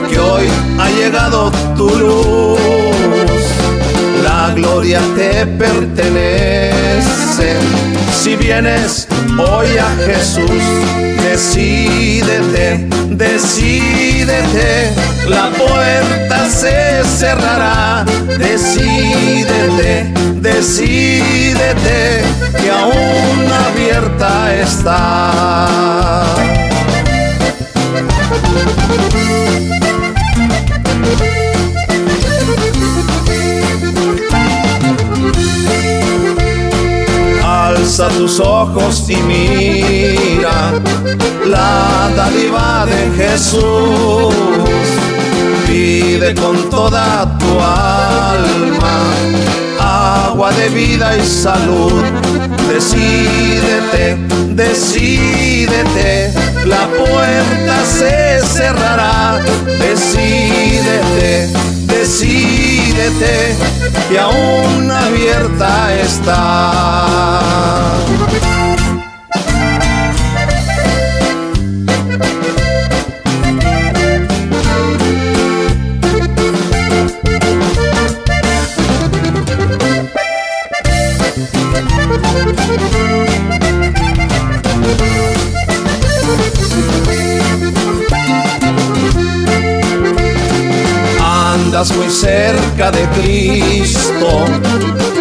[0.09, 0.47] que hoy
[0.79, 2.59] ha llegado tu luz.
[4.23, 6.77] La gloria te pertenece.
[8.15, 9.07] Si vienes
[9.41, 10.63] hoy a Jesús,
[11.23, 14.93] decídete, decídete,
[15.29, 18.05] la puerta se cerrará.
[18.39, 22.23] Decídete, decídete,
[22.61, 26.27] que aún abierta está.
[37.99, 40.71] Alza tus ojos y mira
[41.47, 44.35] la dádiva de Jesús.
[45.67, 49.01] Pide con toda tu alma
[50.27, 52.03] agua de vida y salud.
[52.69, 54.19] Decídete,
[54.51, 56.35] decídete,
[56.67, 59.41] la puerta se cerrará.
[59.81, 61.51] Decídete,
[61.99, 63.57] decídete,
[64.09, 67.53] que aún abierta está.
[92.07, 94.45] Muy cerca de Cristo,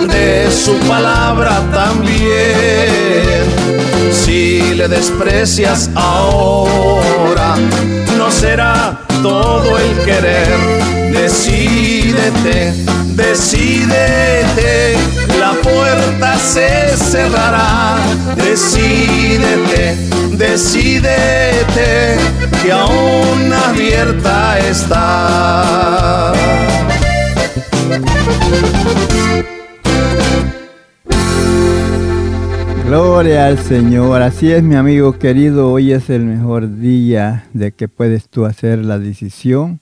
[0.07, 3.43] de su palabra también.
[4.11, 7.55] Si le desprecias ahora,
[8.17, 10.84] no será todo el querer.
[11.15, 12.73] Decídete,
[13.15, 14.95] decídete,
[15.39, 17.97] la puerta se cerrará.
[18.36, 19.95] Decídete,
[20.38, 22.17] decídete,
[22.62, 26.34] que aún abierta está.
[32.86, 34.22] Gloria al Señor.
[34.22, 35.72] Así es, mi amigo querido.
[35.72, 39.80] Hoy es el mejor día de que puedes tú hacer la decisión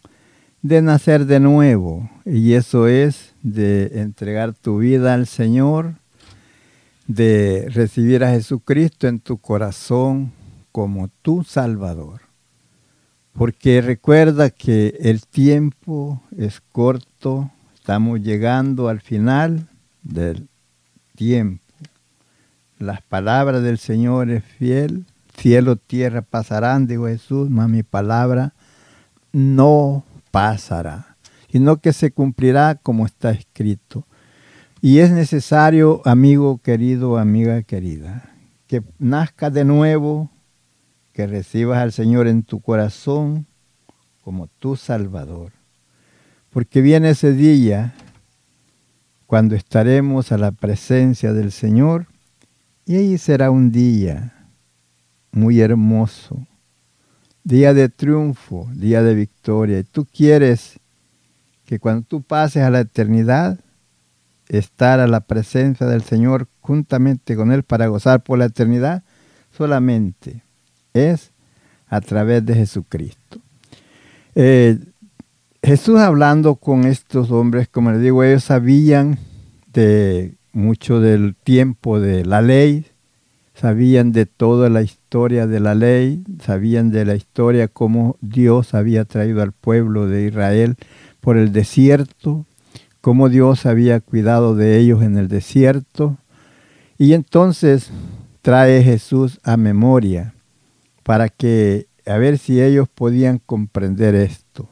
[0.63, 2.09] de nacer de nuevo.
[2.25, 5.95] Y eso es de entregar tu vida al Señor,
[7.05, 10.31] de recibir a Jesucristo en tu corazón
[10.71, 12.21] como tu Salvador.
[13.33, 19.67] Porque recuerda que el tiempo es corto, estamos llegando al final
[20.01, 20.47] del
[21.15, 21.61] tiempo.
[22.79, 25.05] Las palabras del Señor es fiel,
[25.37, 28.53] cielo, tierra pasarán, dijo Jesús, mas mi palabra
[29.31, 31.15] no pasará,
[31.51, 34.07] sino que se cumplirá como está escrito.
[34.81, 38.31] Y es necesario, amigo querido, amiga querida,
[38.65, 40.31] que nazca de nuevo,
[41.13, 43.45] que recibas al Señor en tu corazón
[44.23, 45.51] como tu Salvador.
[46.49, 47.93] Porque viene ese día
[49.27, 52.07] cuando estaremos a la presencia del Señor
[52.87, 54.49] y ahí será un día
[55.31, 56.47] muy hermoso,
[57.43, 59.79] día de triunfo, día de victoria.
[59.79, 60.79] Y tú quieres
[61.65, 63.59] que cuando tú pases a la eternidad,
[64.49, 69.03] estar a la presencia del Señor juntamente con Él para gozar por la eternidad,
[69.55, 70.43] solamente
[70.93, 71.31] es
[71.87, 73.39] a través de Jesucristo.
[74.35, 74.79] Eh,
[75.61, 79.17] Jesús hablando con estos hombres, como les digo, ellos sabían
[79.71, 82.85] de mucho del tiempo de la ley,
[83.53, 89.05] sabían de toda la historia de la ley, sabían de la historia cómo Dios había
[89.05, 90.75] traído al pueblo de Israel
[91.21, 92.45] por el desierto,
[93.01, 96.17] cómo Dios había cuidado de ellos en el desierto.
[96.97, 97.91] Y entonces
[98.41, 100.33] trae Jesús a memoria
[101.03, 104.67] para que, a ver si ellos podían comprender esto.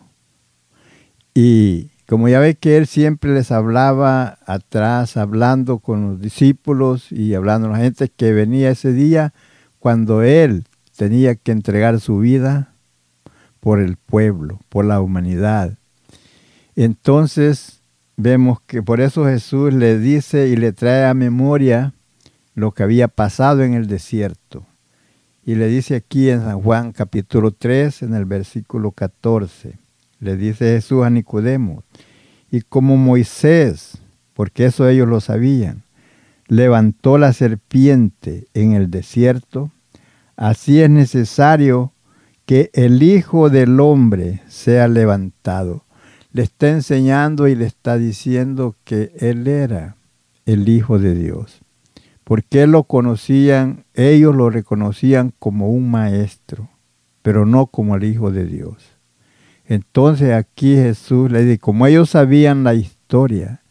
[1.34, 7.36] Y como ya ve que él siempre les hablaba atrás, hablando con los discípulos y
[7.36, 9.34] hablando a la gente que venía ese día
[9.80, 10.66] cuando él
[10.98, 12.74] tenía que entregar su vida
[13.62, 15.78] por el pueblo, por la humanidad.
[16.76, 17.82] Entonces
[18.18, 21.94] vemos que por eso Jesús le dice y le trae a memoria
[22.56, 24.66] lo que había pasado en el desierto.
[25.46, 29.81] Y le dice aquí en San Juan capítulo 3, en el versículo 14,
[30.22, 31.84] le dice Jesús a Nicodemo,
[32.50, 33.98] y como Moisés,
[34.34, 35.84] porque eso ellos lo sabían,
[36.48, 39.72] levantó la serpiente en el desierto,
[40.36, 41.92] así es necesario
[42.46, 45.86] que el Hijo del Hombre sea levantado.
[46.34, 49.96] Le está enseñando y le está diciendo que Él era
[50.46, 51.62] el Hijo de Dios.
[52.24, 56.70] Porque lo conocían, ellos lo reconocían como un maestro,
[57.22, 58.98] pero no como el Hijo de Dios.
[59.72, 63.62] Entonces aquí Jesús le dice, como ellos sabían la historia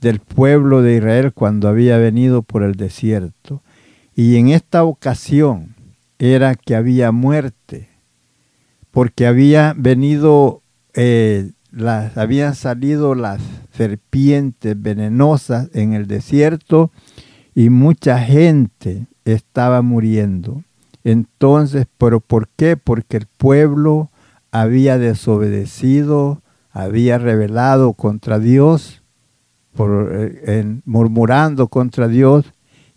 [0.00, 3.62] del pueblo de Israel cuando había venido por el desierto,
[4.16, 5.76] y en esta ocasión
[6.18, 7.90] era que había muerte,
[8.90, 10.62] porque había venido,
[10.94, 16.90] eh, las, habían salido las serpientes venenosas en el desierto
[17.54, 20.64] y mucha gente estaba muriendo.
[21.04, 22.76] Entonces, ¿pero por qué?
[22.76, 24.09] Porque el pueblo
[24.52, 29.02] había desobedecido, había rebelado contra Dios,
[29.74, 32.44] por, eh, murmurando contra Dios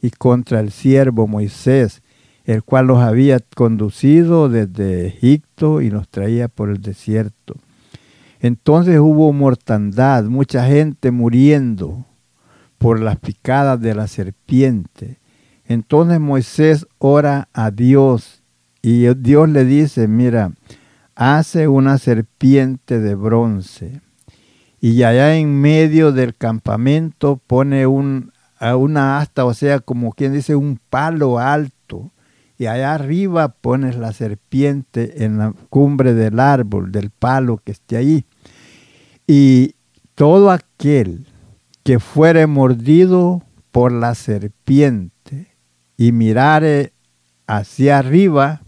[0.02, 2.02] y contra el siervo Moisés,
[2.46, 7.56] el cual los había conducido desde Egipto y los traía por el desierto.
[8.40, 12.06] Entonces hubo mortandad, mucha gente muriendo
[12.78, 15.20] por las picadas de la serpiente.
[15.66, 18.44] Entonces Moisés ora a Dios
[18.82, 20.52] y Dios le dice, mira,
[21.16, 24.02] hace una serpiente de bronce
[24.80, 30.56] y allá en medio del campamento pone un, una asta, o sea, como quien dice
[30.56, 32.12] un palo alto,
[32.58, 37.98] y allá arriba pones la serpiente en la cumbre del árbol, del palo que esté
[37.98, 38.26] ahí.
[39.26, 39.76] Y
[40.16, 41.28] todo aquel
[41.84, 43.42] que fuere mordido
[43.72, 45.56] por la serpiente
[45.98, 46.94] y mirare
[47.48, 48.62] hacia arriba,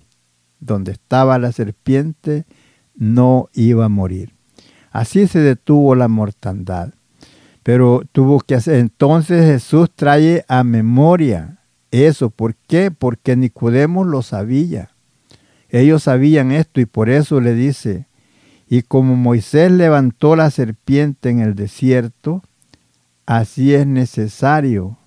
[0.66, 2.46] donde estaba la serpiente,
[2.96, 4.34] no iba a morir.
[4.92, 6.94] Así se detuvo la mortandad.
[7.64, 8.76] Pero tuvo que hacer.
[8.76, 11.60] Entonces Jesús trae a memoria
[11.92, 12.30] eso.
[12.30, 12.92] ¿Por qué?
[12.92, 14.92] Porque Nicodemo lo sabía.
[15.70, 18.08] Ellos sabían esto y por eso le dice,
[18.70, 22.44] y como Moisés levantó la serpiente en el desierto,
[23.26, 24.98] así es necesario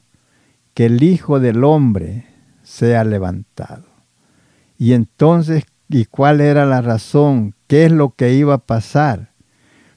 [0.74, 2.26] que el Hijo del Hombre
[2.62, 3.87] sea levantado.
[4.78, 7.54] Y entonces, ¿y cuál era la razón?
[7.66, 9.32] ¿Qué es lo que iba a pasar?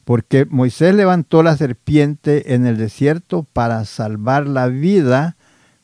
[0.04, 5.38] Porque Moisés levantó la serpiente en el desierto para salvar la vida,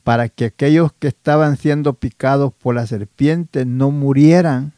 [0.04, 4.74] para que aquellos que estaban siendo picados por la serpiente no murieran.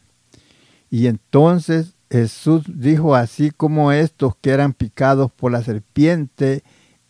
[0.92, 6.64] Y entonces Jesús dijo, así como estos que eran picados por la serpiente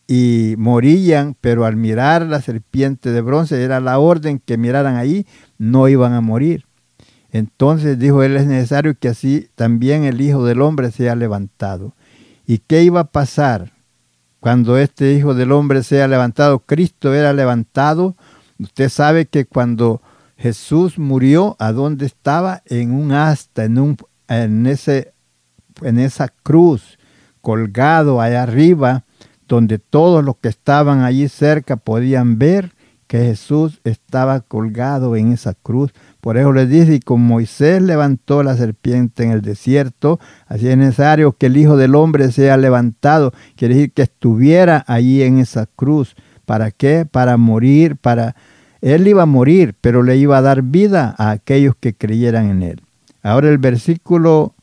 [0.07, 5.25] y morían, pero al mirar la serpiente de bronce, era la orden que miraran ahí,
[5.57, 6.68] no iban a morir.
[7.31, 11.93] Entonces dijo él, es necesario que así también el Hijo del Hombre sea levantado.
[12.45, 13.73] ¿Y qué iba a pasar
[14.39, 16.59] cuando este Hijo del Hombre sea levantado?
[16.59, 18.15] Cristo era levantado.
[18.57, 20.01] Usted sabe que cuando
[20.37, 22.63] Jesús murió, ¿a dónde estaba?
[22.65, 25.13] En un asta, en, un, en, ese,
[25.81, 26.97] en esa cruz,
[27.41, 29.03] colgado allá arriba,
[29.47, 32.73] donde todos los que estaban allí cerca podían ver
[33.07, 35.91] que Jesús estaba colgado en esa cruz
[36.21, 40.77] por eso les dice, y como Moisés levantó la serpiente en el desierto, así es
[40.77, 43.31] necesario que el Hijo del Hombre sea levantado.
[43.55, 46.15] Quiere decir que estuviera allí en esa cruz.
[46.45, 47.05] ¿Para qué?
[47.09, 48.35] Para morir, para...
[48.81, 52.63] Él iba a morir, pero le iba a dar vida a aquellos que creyeran en
[52.63, 52.81] él.
[53.21, 54.55] Ahora el versículo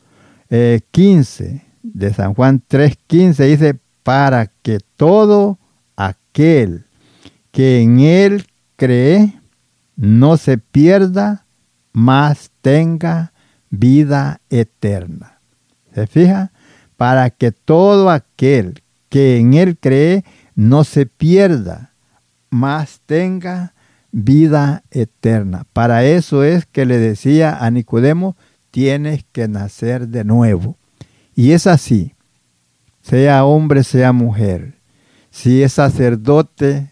[0.48, 5.58] 15 eh, de San Juan 3.15 dice, para que todo
[5.96, 6.84] aquel
[7.50, 8.46] que en él
[8.76, 9.40] cree
[9.96, 11.45] no se pierda,
[11.96, 13.32] mas tenga
[13.70, 15.40] vida eterna.
[15.94, 16.52] ¿Se fija?
[16.98, 20.22] Para que todo aquel que en él cree
[20.54, 21.94] no se pierda,
[22.50, 23.72] mas tenga
[24.12, 25.64] vida eterna.
[25.72, 28.36] Para eso es que le decía a Nicodemo,
[28.70, 30.76] tienes que nacer de nuevo.
[31.34, 32.12] Y es así,
[33.00, 34.74] sea hombre, sea mujer.
[35.30, 36.90] Si es sacerdote,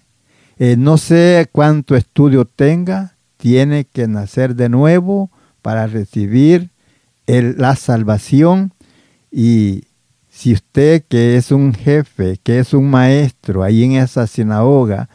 [0.56, 3.13] eh, no sé cuánto estudio tenga,
[3.44, 5.30] tiene que nacer de nuevo
[5.60, 6.70] para recibir
[7.26, 8.72] la salvación.
[9.30, 9.82] Y
[10.30, 15.10] si usted que es un jefe, que es un maestro ahí en esa sinagoga,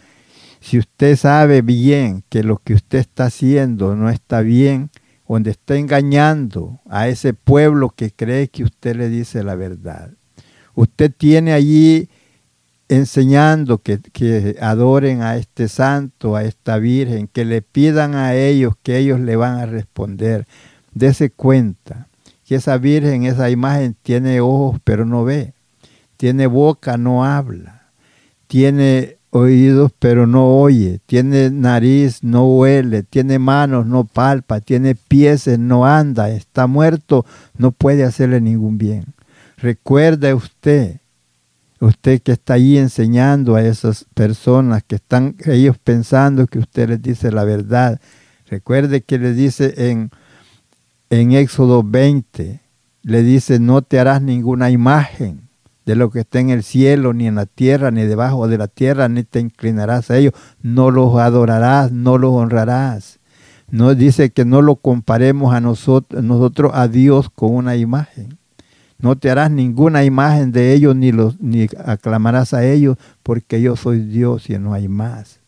[0.60, 4.92] si usted sabe bien que lo que usted está haciendo no está bien,
[5.28, 10.12] donde está engañando a ese pueblo que cree que usted le dice la verdad.
[10.76, 12.10] Usted tiene allí
[12.90, 18.74] enseñando que, que, adoren a este santo, a esta virgen, que le pidan a ellos
[18.84, 20.48] que ellos le van a responder.
[20.94, 22.08] Dese cuenta
[22.46, 25.54] que esa virgen, esa imagen tiene ojos pero no ve,
[26.18, 27.92] tiene boca, no habla,
[28.48, 35.48] tiene oídos pero no oye, tiene nariz, no huele, tiene manos, no palpa, tiene pies,
[35.60, 37.24] no anda, está muerto,
[37.56, 39.06] no puede hacerle ningún bien.
[39.58, 41.02] Recuerde usted,
[41.80, 47.02] usted que está ahí enseñando a esas personas que están ellos pensando que usted les
[47.02, 48.00] dice la verdad.
[48.48, 50.12] Recuerde que le dice en,
[51.10, 52.62] en Éxodo 20,
[53.04, 55.50] le dice, no te harás ninguna imagen
[55.86, 58.68] de lo que está en el cielo, ni en la tierra, ni debajo de la
[58.68, 63.20] tierra, ni te inclinarás a ellos, no los adorarás, no los honrarás.
[63.72, 68.39] No dice que no lo comparemos a nosotros, nosotros a Dios con una imagen.
[69.00, 73.76] No te harás ninguna imagen de ellos, ni, los, ni aclamarás a ellos, porque yo
[73.76, 75.40] soy Dios y no hay más.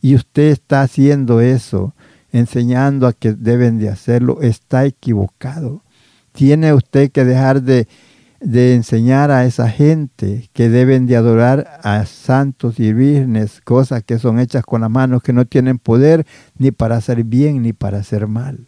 [0.00, 1.94] Y usted está haciendo eso,
[2.32, 5.82] enseñando a que deben de hacerlo, está equivocado.
[6.32, 7.88] Tiene usted que dejar de
[8.42, 14.18] de enseñar a esa gente que deben de adorar a santos y vírgenes, cosas que
[14.18, 16.26] son hechas con las manos, que no tienen poder
[16.58, 18.66] ni para hacer bien ni para hacer mal.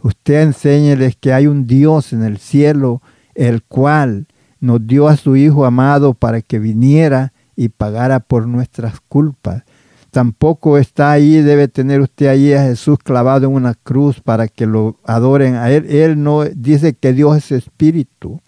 [0.00, 3.00] Usted enséñeles que hay un Dios en el cielo,
[3.34, 4.26] el cual
[4.60, 9.62] nos dio a su Hijo amado para que viniera y pagara por nuestras culpas.
[10.10, 14.64] Tampoco está ahí, debe tener usted ahí a Jesús clavado en una cruz para que
[14.64, 15.86] lo adoren a Él.
[15.88, 18.40] Él no dice que Dios es espíritu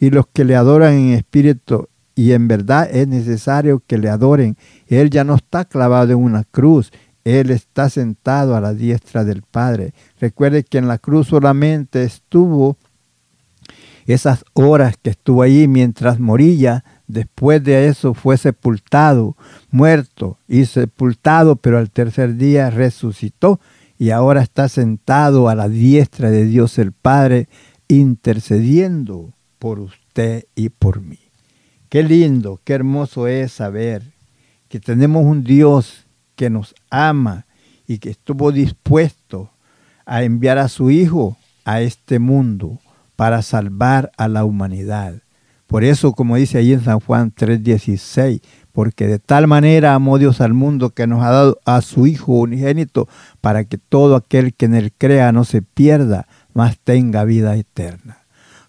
[0.00, 4.56] y los que le adoran en espíritu y en verdad es necesario que le adoren.
[4.88, 6.90] Él ya no está clavado en una cruz,
[7.24, 9.92] Él está sentado a la diestra del Padre.
[10.18, 12.78] Recuerde que en la cruz solamente estuvo
[14.06, 16.84] esas horas que estuvo allí mientras moría.
[17.06, 19.36] Después de eso fue sepultado,
[19.70, 23.60] muerto y sepultado, pero al tercer día resucitó
[23.98, 27.48] y ahora está sentado a la diestra de Dios el Padre
[27.88, 31.18] intercediendo por usted y por mí.
[31.88, 34.02] Qué lindo, qué hermoso es saber
[34.68, 37.46] que tenemos un Dios que nos ama
[37.86, 39.50] y que estuvo dispuesto
[40.06, 42.80] a enviar a su Hijo a este mundo
[43.16, 45.22] para salvar a la humanidad.
[45.66, 48.42] Por eso, como dice ahí en San Juan 3:16,
[48.72, 52.32] porque de tal manera amó Dios al mundo que nos ha dado a su Hijo
[52.32, 53.08] unigénito
[53.40, 58.18] para que todo aquel que en él crea no se pierda, mas tenga vida eterna.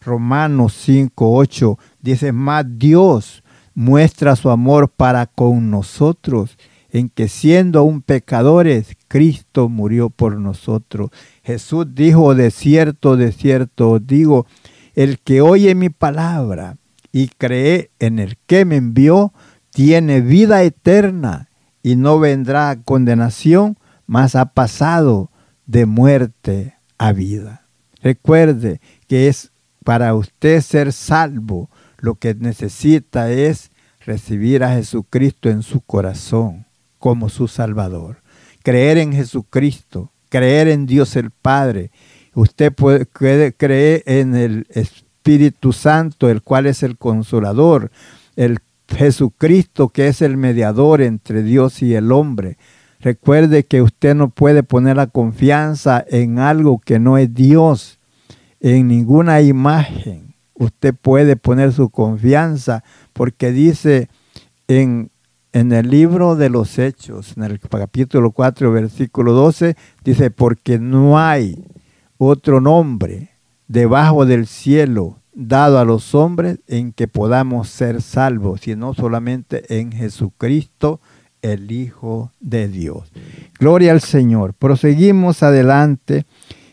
[0.01, 6.57] Romanos 5, 8 dice, más Dios muestra su amor para con nosotros,
[6.93, 11.09] en que siendo aún pecadores, Cristo murió por nosotros.
[11.43, 14.45] Jesús dijo, de cierto, de cierto digo,
[14.93, 16.77] el que oye mi palabra
[17.11, 19.33] y cree en el que me envió,
[19.71, 21.49] tiene vida eterna
[21.81, 23.75] y no vendrá a condenación,
[24.05, 25.31] mas ha pasado
[25.65, 27.65] de muerte a vida.
[28.03, 29.51] Recuerde que es
[29.83, 33.71] para usted ser salvo, lo que necesita es
[34.05, 36.67] recibir a Jesucristo en su corazón
[37.03, 38.21] como su Salvador.
[38.63, 41.91] Creer en Jesucristo, creer en Dios el Padre.
[42.33, 43.05] Usted puede
[43.51, 47.91] creer en el Espíritu Santo, el cual es el consolador,
[48.37, 52.57] el Jesucristo que es el mediador entre Dios y el hombre.
[53.01, 57.99] Recuerde que usted no puede poner la confianza en algo que no es Dios
[58.61, 60.35] en ninguna imagen.
[60.53, 64.07] Usted puede poner su confianza porque dice
[64.69, 65.11] en,
[65.53, 71.19] en el libro de los Hechos, en el capítulo 4, versículo 12, dice, porque no
[71.19, 71.63] hay
[72.17, 73.29] otro nombre
[73.67, 79.91] debajo del cielo dado a los hombres en que podamos ser salvos, sino solamente en
[79.91, 80.99] Jesucristo,
[81.43, 83.11] el Hijo de Dios.
[83.59, 84.55] Gloria al Señor.
[84.55, 86.25] Proseguimos adelante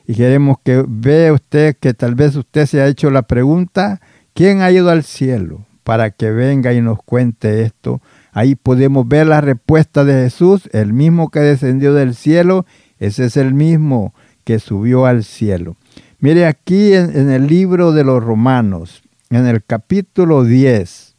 [0.07, 4.01] y queremos que vea usted que tal vez usted se ha hecho la pregunta,
[4.33, 5.67] ¿quién ha ido al cielo?
[5.85, 8.01] Para que venga y nos cuente esto.
[8.33, 12.67] Ahí podemos ver la respuesta de Jesús, el mismo que descendió del cielo,
[12.99, 14.15] ese es el mismo
[14.45, 15.77] que subió al cielo.
[16.19, 21.17] Mire aquí en, el libro de los Romanos, en el capítulo 10,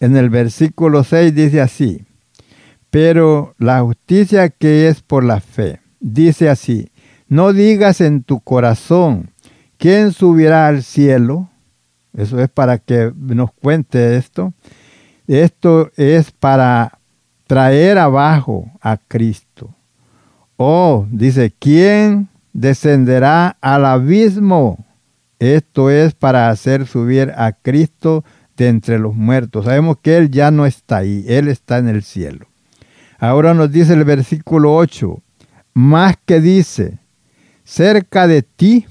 [0.00, 2.04] en el versículo 6 dice así,
[2.90, 6.90] pero la justicia que es por la fe, dice así,
[7.28, 9.30] no digas en tu corazón,
[9.78, 11.50] ¿quién subirá al cielo?
[12.14, 14.52] Eso es para que nos cuente esto.
[15.26, 16.98] Esto es para
[17.46, 19.74] traer abajo a Cristo.
[20.56, 24.86] Oh, dice, ¿quién descenderá al abismo.
[25.38, 28.24] Esto es para hacer subir a Cristo
[28.56, 29.66] de entre los muertos.
[29.66, 32.46] Sabemos que Él ya no está ahí, Él está en el cielo.
[33.18, 35.20] Ahora nos dice el versículo 8,
[35.74, 36.98] más que dice,
[37.62, 38.86] cerca de ti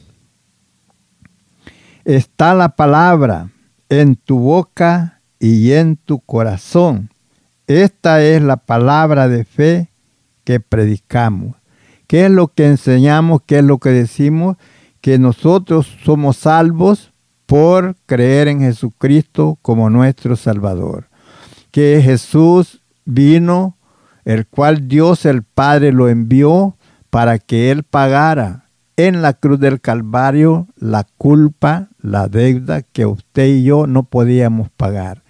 [2.03, 3.49] está la palabra
[3.89, 7.09] en tu boca y en tu corazón.
[7.67, 9.89] Esta es la palabra de fe
[10.43, 11.55] que predicamos.
[12.07, 13.41] ¿Qué es lo que enseñamos?
[13.45, 14.57] ¿Qué es lo que decimos?
[15.01, 17.11] Que nosotros somos salvos
[17.45, 21.09] por creer en Jesucristo como nuestro Salvador.
[21.71, 23.75] Que Jesús vino,
[24.23, 26.75] el cual Dios el Padre lo envió
[27.09, 28.65] para que Él pagara
[28.97, 34.69] en la cruz del Calvario la culpa, la deuda que usted y yo no podíamos
[34.69, 35.24] pagar.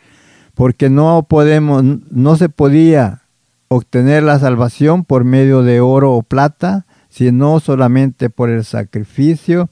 [0.55, 3.21] Porque no podemos, no se podía
[3.67, 9.69] obtener la salvación por medio de oro o plata, sino solamente por el sacrificio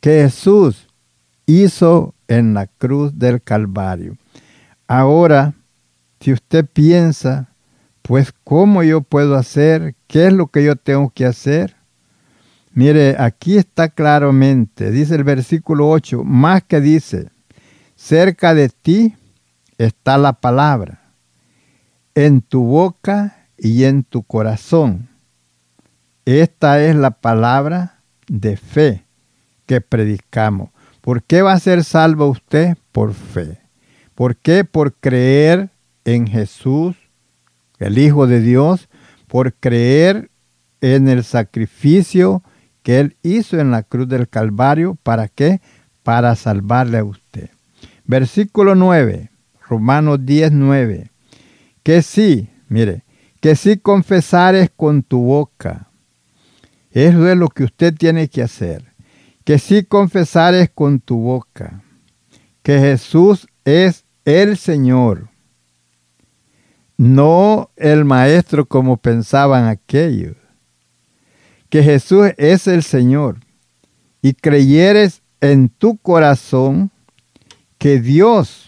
[0.00, 0.88] que Jesús
[1.46, 4.16] hizo en la cruz del Calvario.
[4.86, 5.54] Ahora,
[6.20, 7.48] si usted piensa,
[8.02, 9.94] pues ¿cómo yo puedo hacer?
[10.06, 11.76] ¿Qué es lo que yo tengo que hacer?
[12.72, 17.30] Mire, aquí está claramente, dice el versículo 8, más que dice,
[17.94, 19.14] cerca de ti
[19.78, 21.00] está la palabra,
[22.14, 25.08] en tu boca y en tu corazón.
[26.24, 29.04] Esta es la palabra de fe
[29.66, 30.70] que predicamos.
[31.00, 32.76] ¿Por qué va a ser salvo usted?
[32.90, 33.60] Por fe.
[34.14, 34.64] ¿Por qué?
[34.64, 35.70] Por creer
[36.04, 36.96] en Jesús,
[37.78, 38.88] el Hijo de Dios,
[39.28, 40.30] por creer
[40.80, 42.42] en el sacrificio
[42.82, 44.96] que Él hizo en la cruz del Calvario.
[45.02, 45.60] ¿Para qué?
[46.02, 47.50] Para salvarle a usted.
[48.04, 49.30] Versículo 9,
[49.68, 51.10] Romanos 10, 9.
[51.82, 53.04] Que sí, mire,
[53.40, 55.88] que si confesares con tu boca,
[56.90, 58.84] eso es lo que usted tiene que hacer,
[59.44, 61.82] que si confesares con tu boca
[62.62, 65.28] que Jesús es el Señor,
[66.96, 70.36] no el Maestro como pensaban aquellos,
[71.68, 73.38] que Jesús es el Señor,
[74.22, 76.90] y creyeres en tu corazón
[77.78, 78.65] que Dios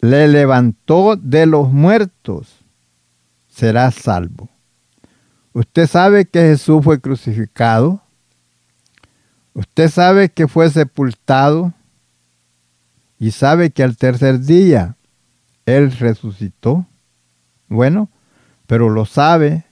[0.00, 2.64] le levantó de los muertos,
[3.48, 4.50] será salvo.
[5.52, 8.02] Usted sabe que Jesús fue crucificado.
[9.54, 11.72] Usted sabe que fue sepultado.
[13.18, 14.96] Y sabe que al tercer día
[15.64, 16.86] Él resucitó.
[17.68, 18.10] Bueno,
[18.66, 19.64] pero lo sabe.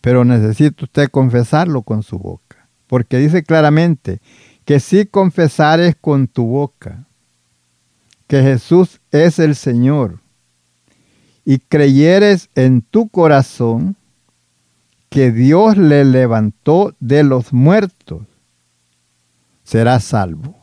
[0.00, 2.68] Pero necesita usted confesarlo con su boca.
[2.88, 4.20] Porque dice claramente
[4.64, 7.07] que si confesares con tu boca
[8.28, 10.20] que Jesús es el Señor
[11.44, 13.96] y creyeres en tu corazón
[15.08, 18.26] que Dios le levantó de los muertos,
[19.64, 20.54] serás salvo.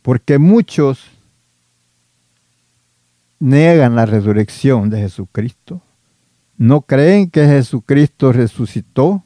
[0.00, 1.04] Porque muchos
[3.38, 5.82] niegan la resurrección de Jesucristo,
[6.56, 9.22] no creen que Jesucristo resucitó.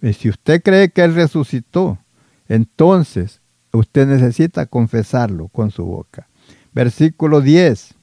[0.00, 1.98] Y si usted cree que Él resucitó,
[2.48, 3.42] entonces
[3.76, 6.28] usted necesita confesarlo con su boca.
[6.72, 7.94] Versículo 10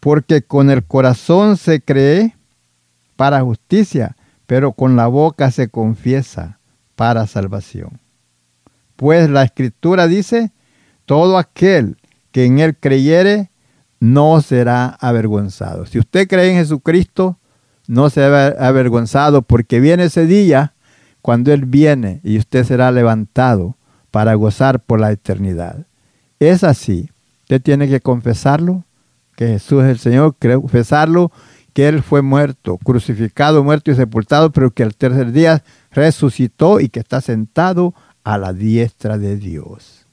[0.00, 2.34] porque con el corazón se cree
[3.16, 4.16] para justicia,
[4.46, 6.58] pero con la boca se confiesa
[6.96, 8.00] para salvación.
[8.96, 10.52] Pues la escritura dice,
[11.04, 11.98] todo aquel
[12.32, 13.50] que en él creyere
[14.00, 15.84] no será avergonzado.
[15.84, 17.38] Si usted cree en Jesucristo,
[17.86, 20.74] no será avergonzado porque viene ese día
[21.20, 23.76] cuando Él viene y usted será levantado
[24.10, 25.86] para gozar por la eternidad.
[26.38, 27.10] Es así.
[27.42, 28.84] Usted tiene que confesarlo
[29.36, 31.32] que Jesús es el Señor, confesarlo,
[31.72, 36.88] que Él fue muerto, crucificado, muerto y sepultado, pero que al tercer día resucitó y
[36.90, 40.06] que está sentado a la diestra de Dios.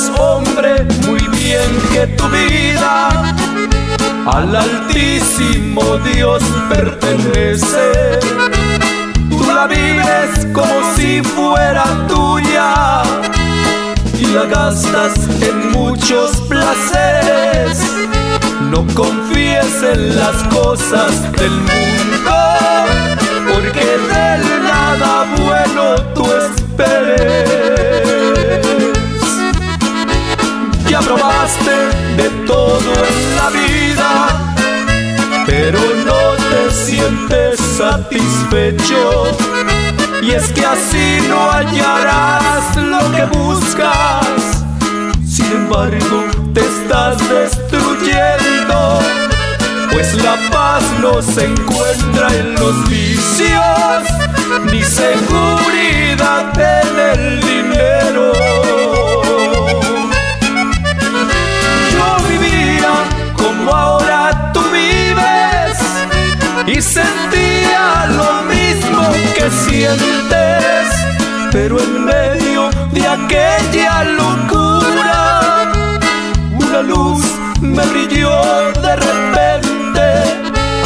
[0.00, 1.60] Sabes, hombre, muy bien
[1.92, 3.34] que tu vida
[4.26, 8.18] al Altísimo Dios pertenece.
[9.28, 13.02] Tú la vives como si fuera tuya
[14.18, 17.78] y la gastas en muchos placeres.
[18.70, 22.36] No confíes en las cosas del mundo,
[23.52, 28.19] porque del nada bueno tú esperes
[30.90, 31.70] ya probaste
[32.16, 34.10] de todo en la vida,
[35.46, 39.38] pero no te sientes satisfecho.
[40.20, 44.64] Y es que así no hallarás lo que buscas.
[45.24, 46.24] Sin embargo,
[46.54, 48.98] te estás destruyendo.
[49.92, 54.02] Pues la paz no se encuentra en los vicios,
[54.72, 57.49] ni seguridad en el
[66.82, 69.02] sentía lo mismo
[69.34, 70.86] que sientes,
[71.52, 75.72] pero en medio de aquella locura,
[76.52, 77.22] una luz
[77.60, 78.30] me brilló
[78.80, 80.00] de repente.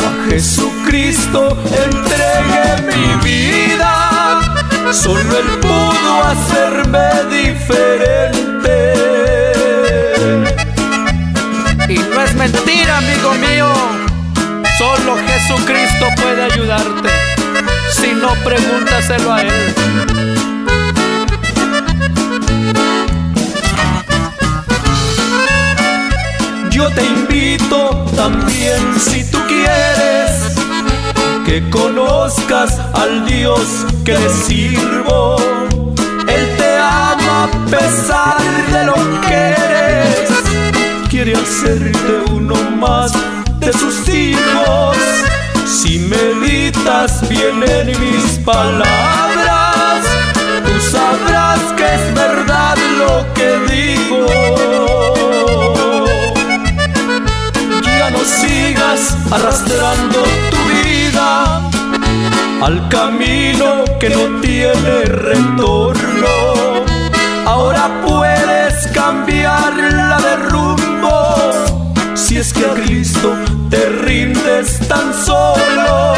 [0.07, 4.41] A Jesucristo entregué mi vida,
[4.93, 8.77] solo Él pudo hacerme diferente.
[11.89, 13.94] Y no es mentira, amigo mío.
[15.27, 17.09] Jesucristo puede ayudarte.
[17.91, 19.75] Si no, pregúntaselo a Él.
[26.71, 30.57] Yo te invito también, si tú quieres,
[31.47, 35.37] que conozcas al Dios que sirvo.
[36.27, 38.39] Él te ama a pesar
[38.73, 39.85] de lo que eres
[41.15, 43.13] quiere hacerte uno más
[43.65, 44.97] de sus hijos.
[45.65, 50.03] Si meditas bien en mis palabras,
[50.65, 54.27] tú sabrás que es verdad lo que digo.
[57.99, 61.63] Ya no sigas arrastrando tu vida
[62.61, 66.35] al camino que no tiene retorno.
[67.47, 68.03] Ahora
[72.45, 73.33] es que a Cristo
[73.71, 76.13] te rindes tan solo,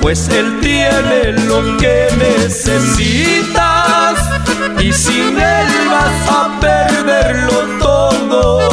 [0.00, 4.16] pues Él tiene lo que necesitas
[4.80, 8.68] y sin Él vas a perderlo todo.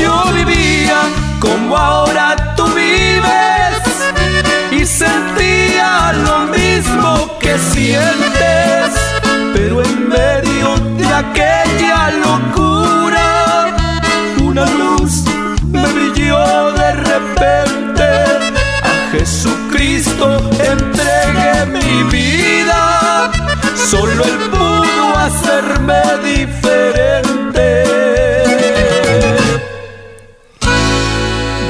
[0.00, 1.00] Yo vivía
[1.40, 3.82] como ahora tú vives
[4.70, 8.90] y sentía lo mismo que sientes,
[9.52, 12.63] pero en medio de aquella locura
[24.14, 27.84] solo Él pudo hacerme diferente.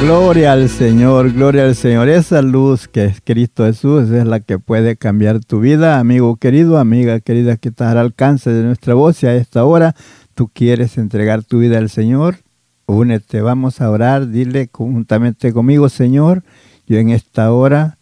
[0.02, 2.08] Gloria al Señor, gloria al Señor.
[2.08, 6.78] Esa luz que es Cristo Jesús es la que puede cambiar tu vida, amigo querido,
[6.78, 9.94] amiga querida, que está al alcance de nuestra voz y a esta hora
[10.34, 12.36] tú quieres entregar tu vida al Señor
[12.86, 16.42] únete, vamos a orar, dile juntamente conmigo, Señor,
[16.86, 17.98] yo en esta hora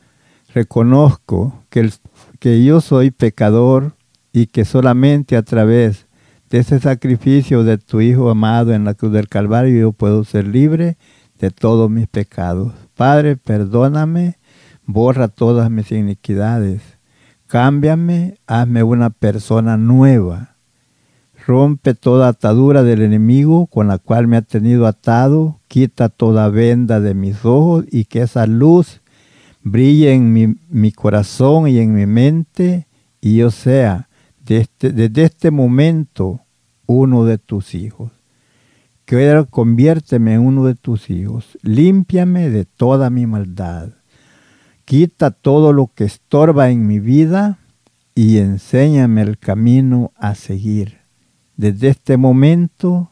[0.54, 3.92] reconozco que yo soy pecador
[4.32, 6.06] y que solamente a través
[6.50, 10.46] de ese sacrificio de tu Hijo amado en la cruz del Calvario yo puedo ser
[10.46, 10.96] libre
[11.38, 12.72] de todos mis pecados.
[12.94, 14.38] Padre, perdóname,
[14.86, 16.82] borra todas mis iniquidades,
[17.46, 20.56] cámbiame, hazme una persona nueva.
[21.44, 27.00] Rompe toda atadura del enemigo con la cual me ha tenido atado, quita toda venda
[27.00, 29.00] de mis ojos y que esa luz
[29.62, 32.86] brille en mi, corazón y en mi mente
[33.20, 34.08] y yo sea
[34.44, 36.40] desde, desde este momento
[36.86, 38.12] uno de tus hijos.
[39.50, 43.90] Conviérteme en uno de tus hijos, límpiame de toda mi maldad,
[44.86, 47.58] quita todo lo que estorba en mi vida
[48.14, 50.98] y enséñame el camino a seguir.
[51.56, 53.10] Desde este momento,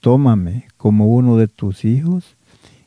[0.00, 2.36] tómame como uno de tus hijos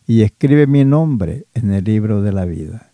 [0.05, 2.91] y escribe mi nombre en el libro de la vida.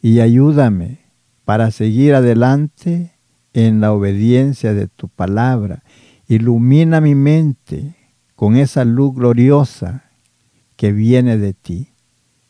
[0.00, 1.00] Y ayúdame
[1.44, 3.12] para seguir adelante
[3.52, 5.82] en la obediencia de tu palabra.
[6.28, 7.96] Ilumina mi mente
[8.36, 10.04] con esa luz gloriosa
[10.76, 11.88] que viene de ti.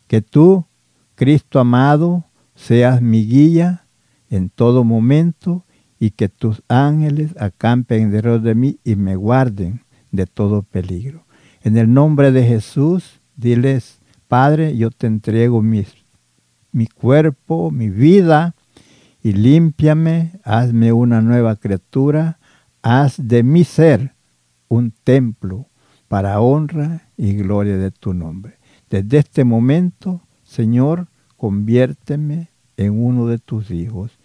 [0.06, 0.66] Que tú,
[1.14, 2.24] Cristo amado,
[2.54, 3.86] seas mi guía
[4.28, 5.64] en todo momento
[5.98, 9.82] y que tus ángeles acampen detrás de mí y me guarden
[10.12, 11.26] de todo peligro.
[11.62, 15.92] En el nombre de Jesús, diles, Padre, yo te entrego mis,
[16.72, 18.54] mi cuerpo, mi vida,
[19.22, 22.38] y límpiame, hazme una nueva criatura,
[22.82, 24.14] haz de mi ser
[24.68, 25.66] un templo
[26.08, 28.58] para honra y gloria de tu nombre.
[28.88, 34.18] Desde este momento, Señor, conviérteme en uno de tus hijos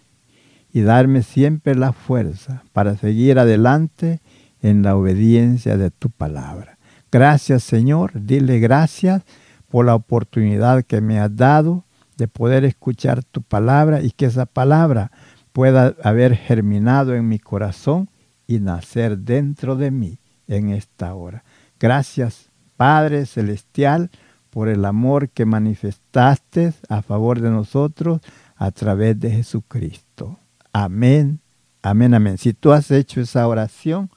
[0.72, 4.20] y darme siempre la fuerza para seguir adelante
[4.62, 6.76] en la obediencia de tu palabra.
[7.10, 9.22] Gracias Señor, dile gracias
[9.68, 11.85] por la oportunidad que me has dado
[12.16, 15.10] de poder escuchar tu palabra y que esa palabra
[15.52, 18.10] pueda haber germinado en mi corazón
[18.46, 21.44] y nacer dentro de mí en esta hora.
[21.78, 24.10] Gracias Padre Celestial
[24.50, 28.20] por el amor que manifestaste a favor de nosotros
[28.56, 30.38] a través de Jesucristo.
[30.72, 31.40] Amén,
[31.82, 32.38] amén, amén.
[32.38, 34.10] Si tú has hecho esa oración,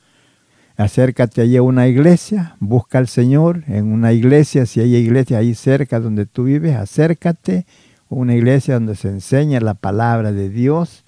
[0.77, 5.55] acércate allí a una iglesia, busca al Señor en una iglesia, si hay iglesia ahí
[5.55, 7.65] cerca donde tú vives, acércate
[8.09, 11.03] una iglesia donde se enseña la palabra de Dios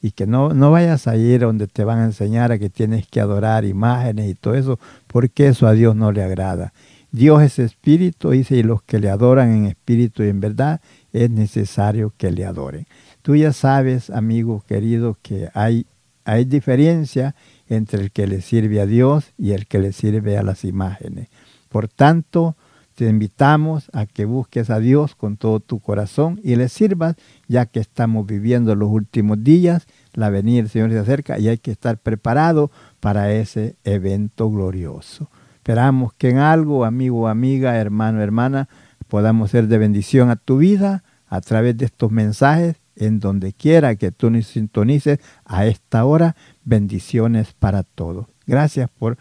[0.00, 3.06] y que no, no vayas a ir donde te van a enseñar a que tienes
[3.06, 6.72] que adorar imágenes y todo eso, porque eso a Dios no le agrada.
[7.10, 10.80] Dios es espíritu, dice, y los que le adoran en espíritu y en verdad
[11.12, 12.86] es necesario que le adoren.
[13.22, 15.86] Tú ya sabes, amigo querido, que hay,
[16.24, 17.34] hay diferencia
[17.68, 21.28] entre el que le sirve a Dios y el que le sirve a las imágenes.
[21.68, 22.56] Por tanto,
[22.98, 27.14] te invitamos a que busques a Dios con todo tu corazón y le sirvas,
[27.46, 31.58] ya que estamos viviendo los últimos días, la venida del Señor se acerca y hay
[31.58, 35.30] que estar preparado para ese evento glorioso.
[35.54, 38.68] Esperamos que en algo, amigo, amiga, hermano, hermana,
[39.06, 43.94] podamos ser de bendición a tu vida a través de estos mensajes en donde quiera
[43.94, 46.34] que tú nos sintonices a esta hora.
[46.64, 48.26] Bendiciones para todos.
[48.44, 49.18] Gracias por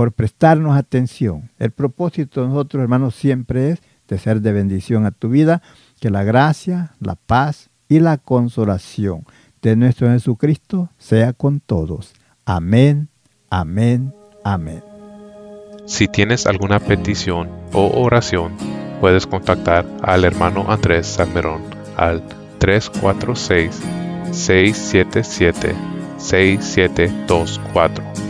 [0.00, 1.50] por prestarnos atención.
[1.58, 5.60] El propósito de nosotros, hermanos, siempre es de ser de bendición a tu vida,
[6.00, 9.26] que la gracia, la paz y la consolación
[9.60, 12.14] de nuestro Jesucristo sea con todos.
[12.46, 13.10] Amén,
[13.50, 14.82] amén, amén.
[15.84, 18.56] Si tienes alguna petición o oración,
[19.02, 21.60] puedes contactar al hermano Andrés Salmerón
[21.98, 22.22] al
[22.58, 23.78] 346
[24.32, 25.74] 677
[26.16, 28.29] 6724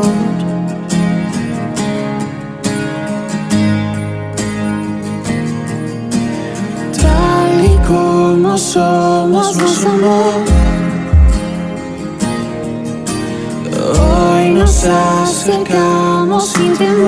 [8.61, 10.43] Somos amor.
[13.99, 17.01] Hoy nos acercamos sin temor.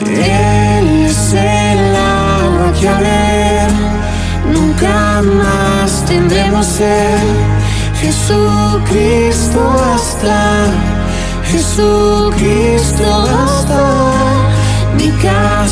[0.00, 2.88] Él es el agua que
[4.52, 7.20] nunca más tendremos ser.
[8.00, 9.60] Jesucristo
[9.94, 10.66] hasta,
[11.44, 13.80] Jesucristo hasta,
[14.14, 14.21] mi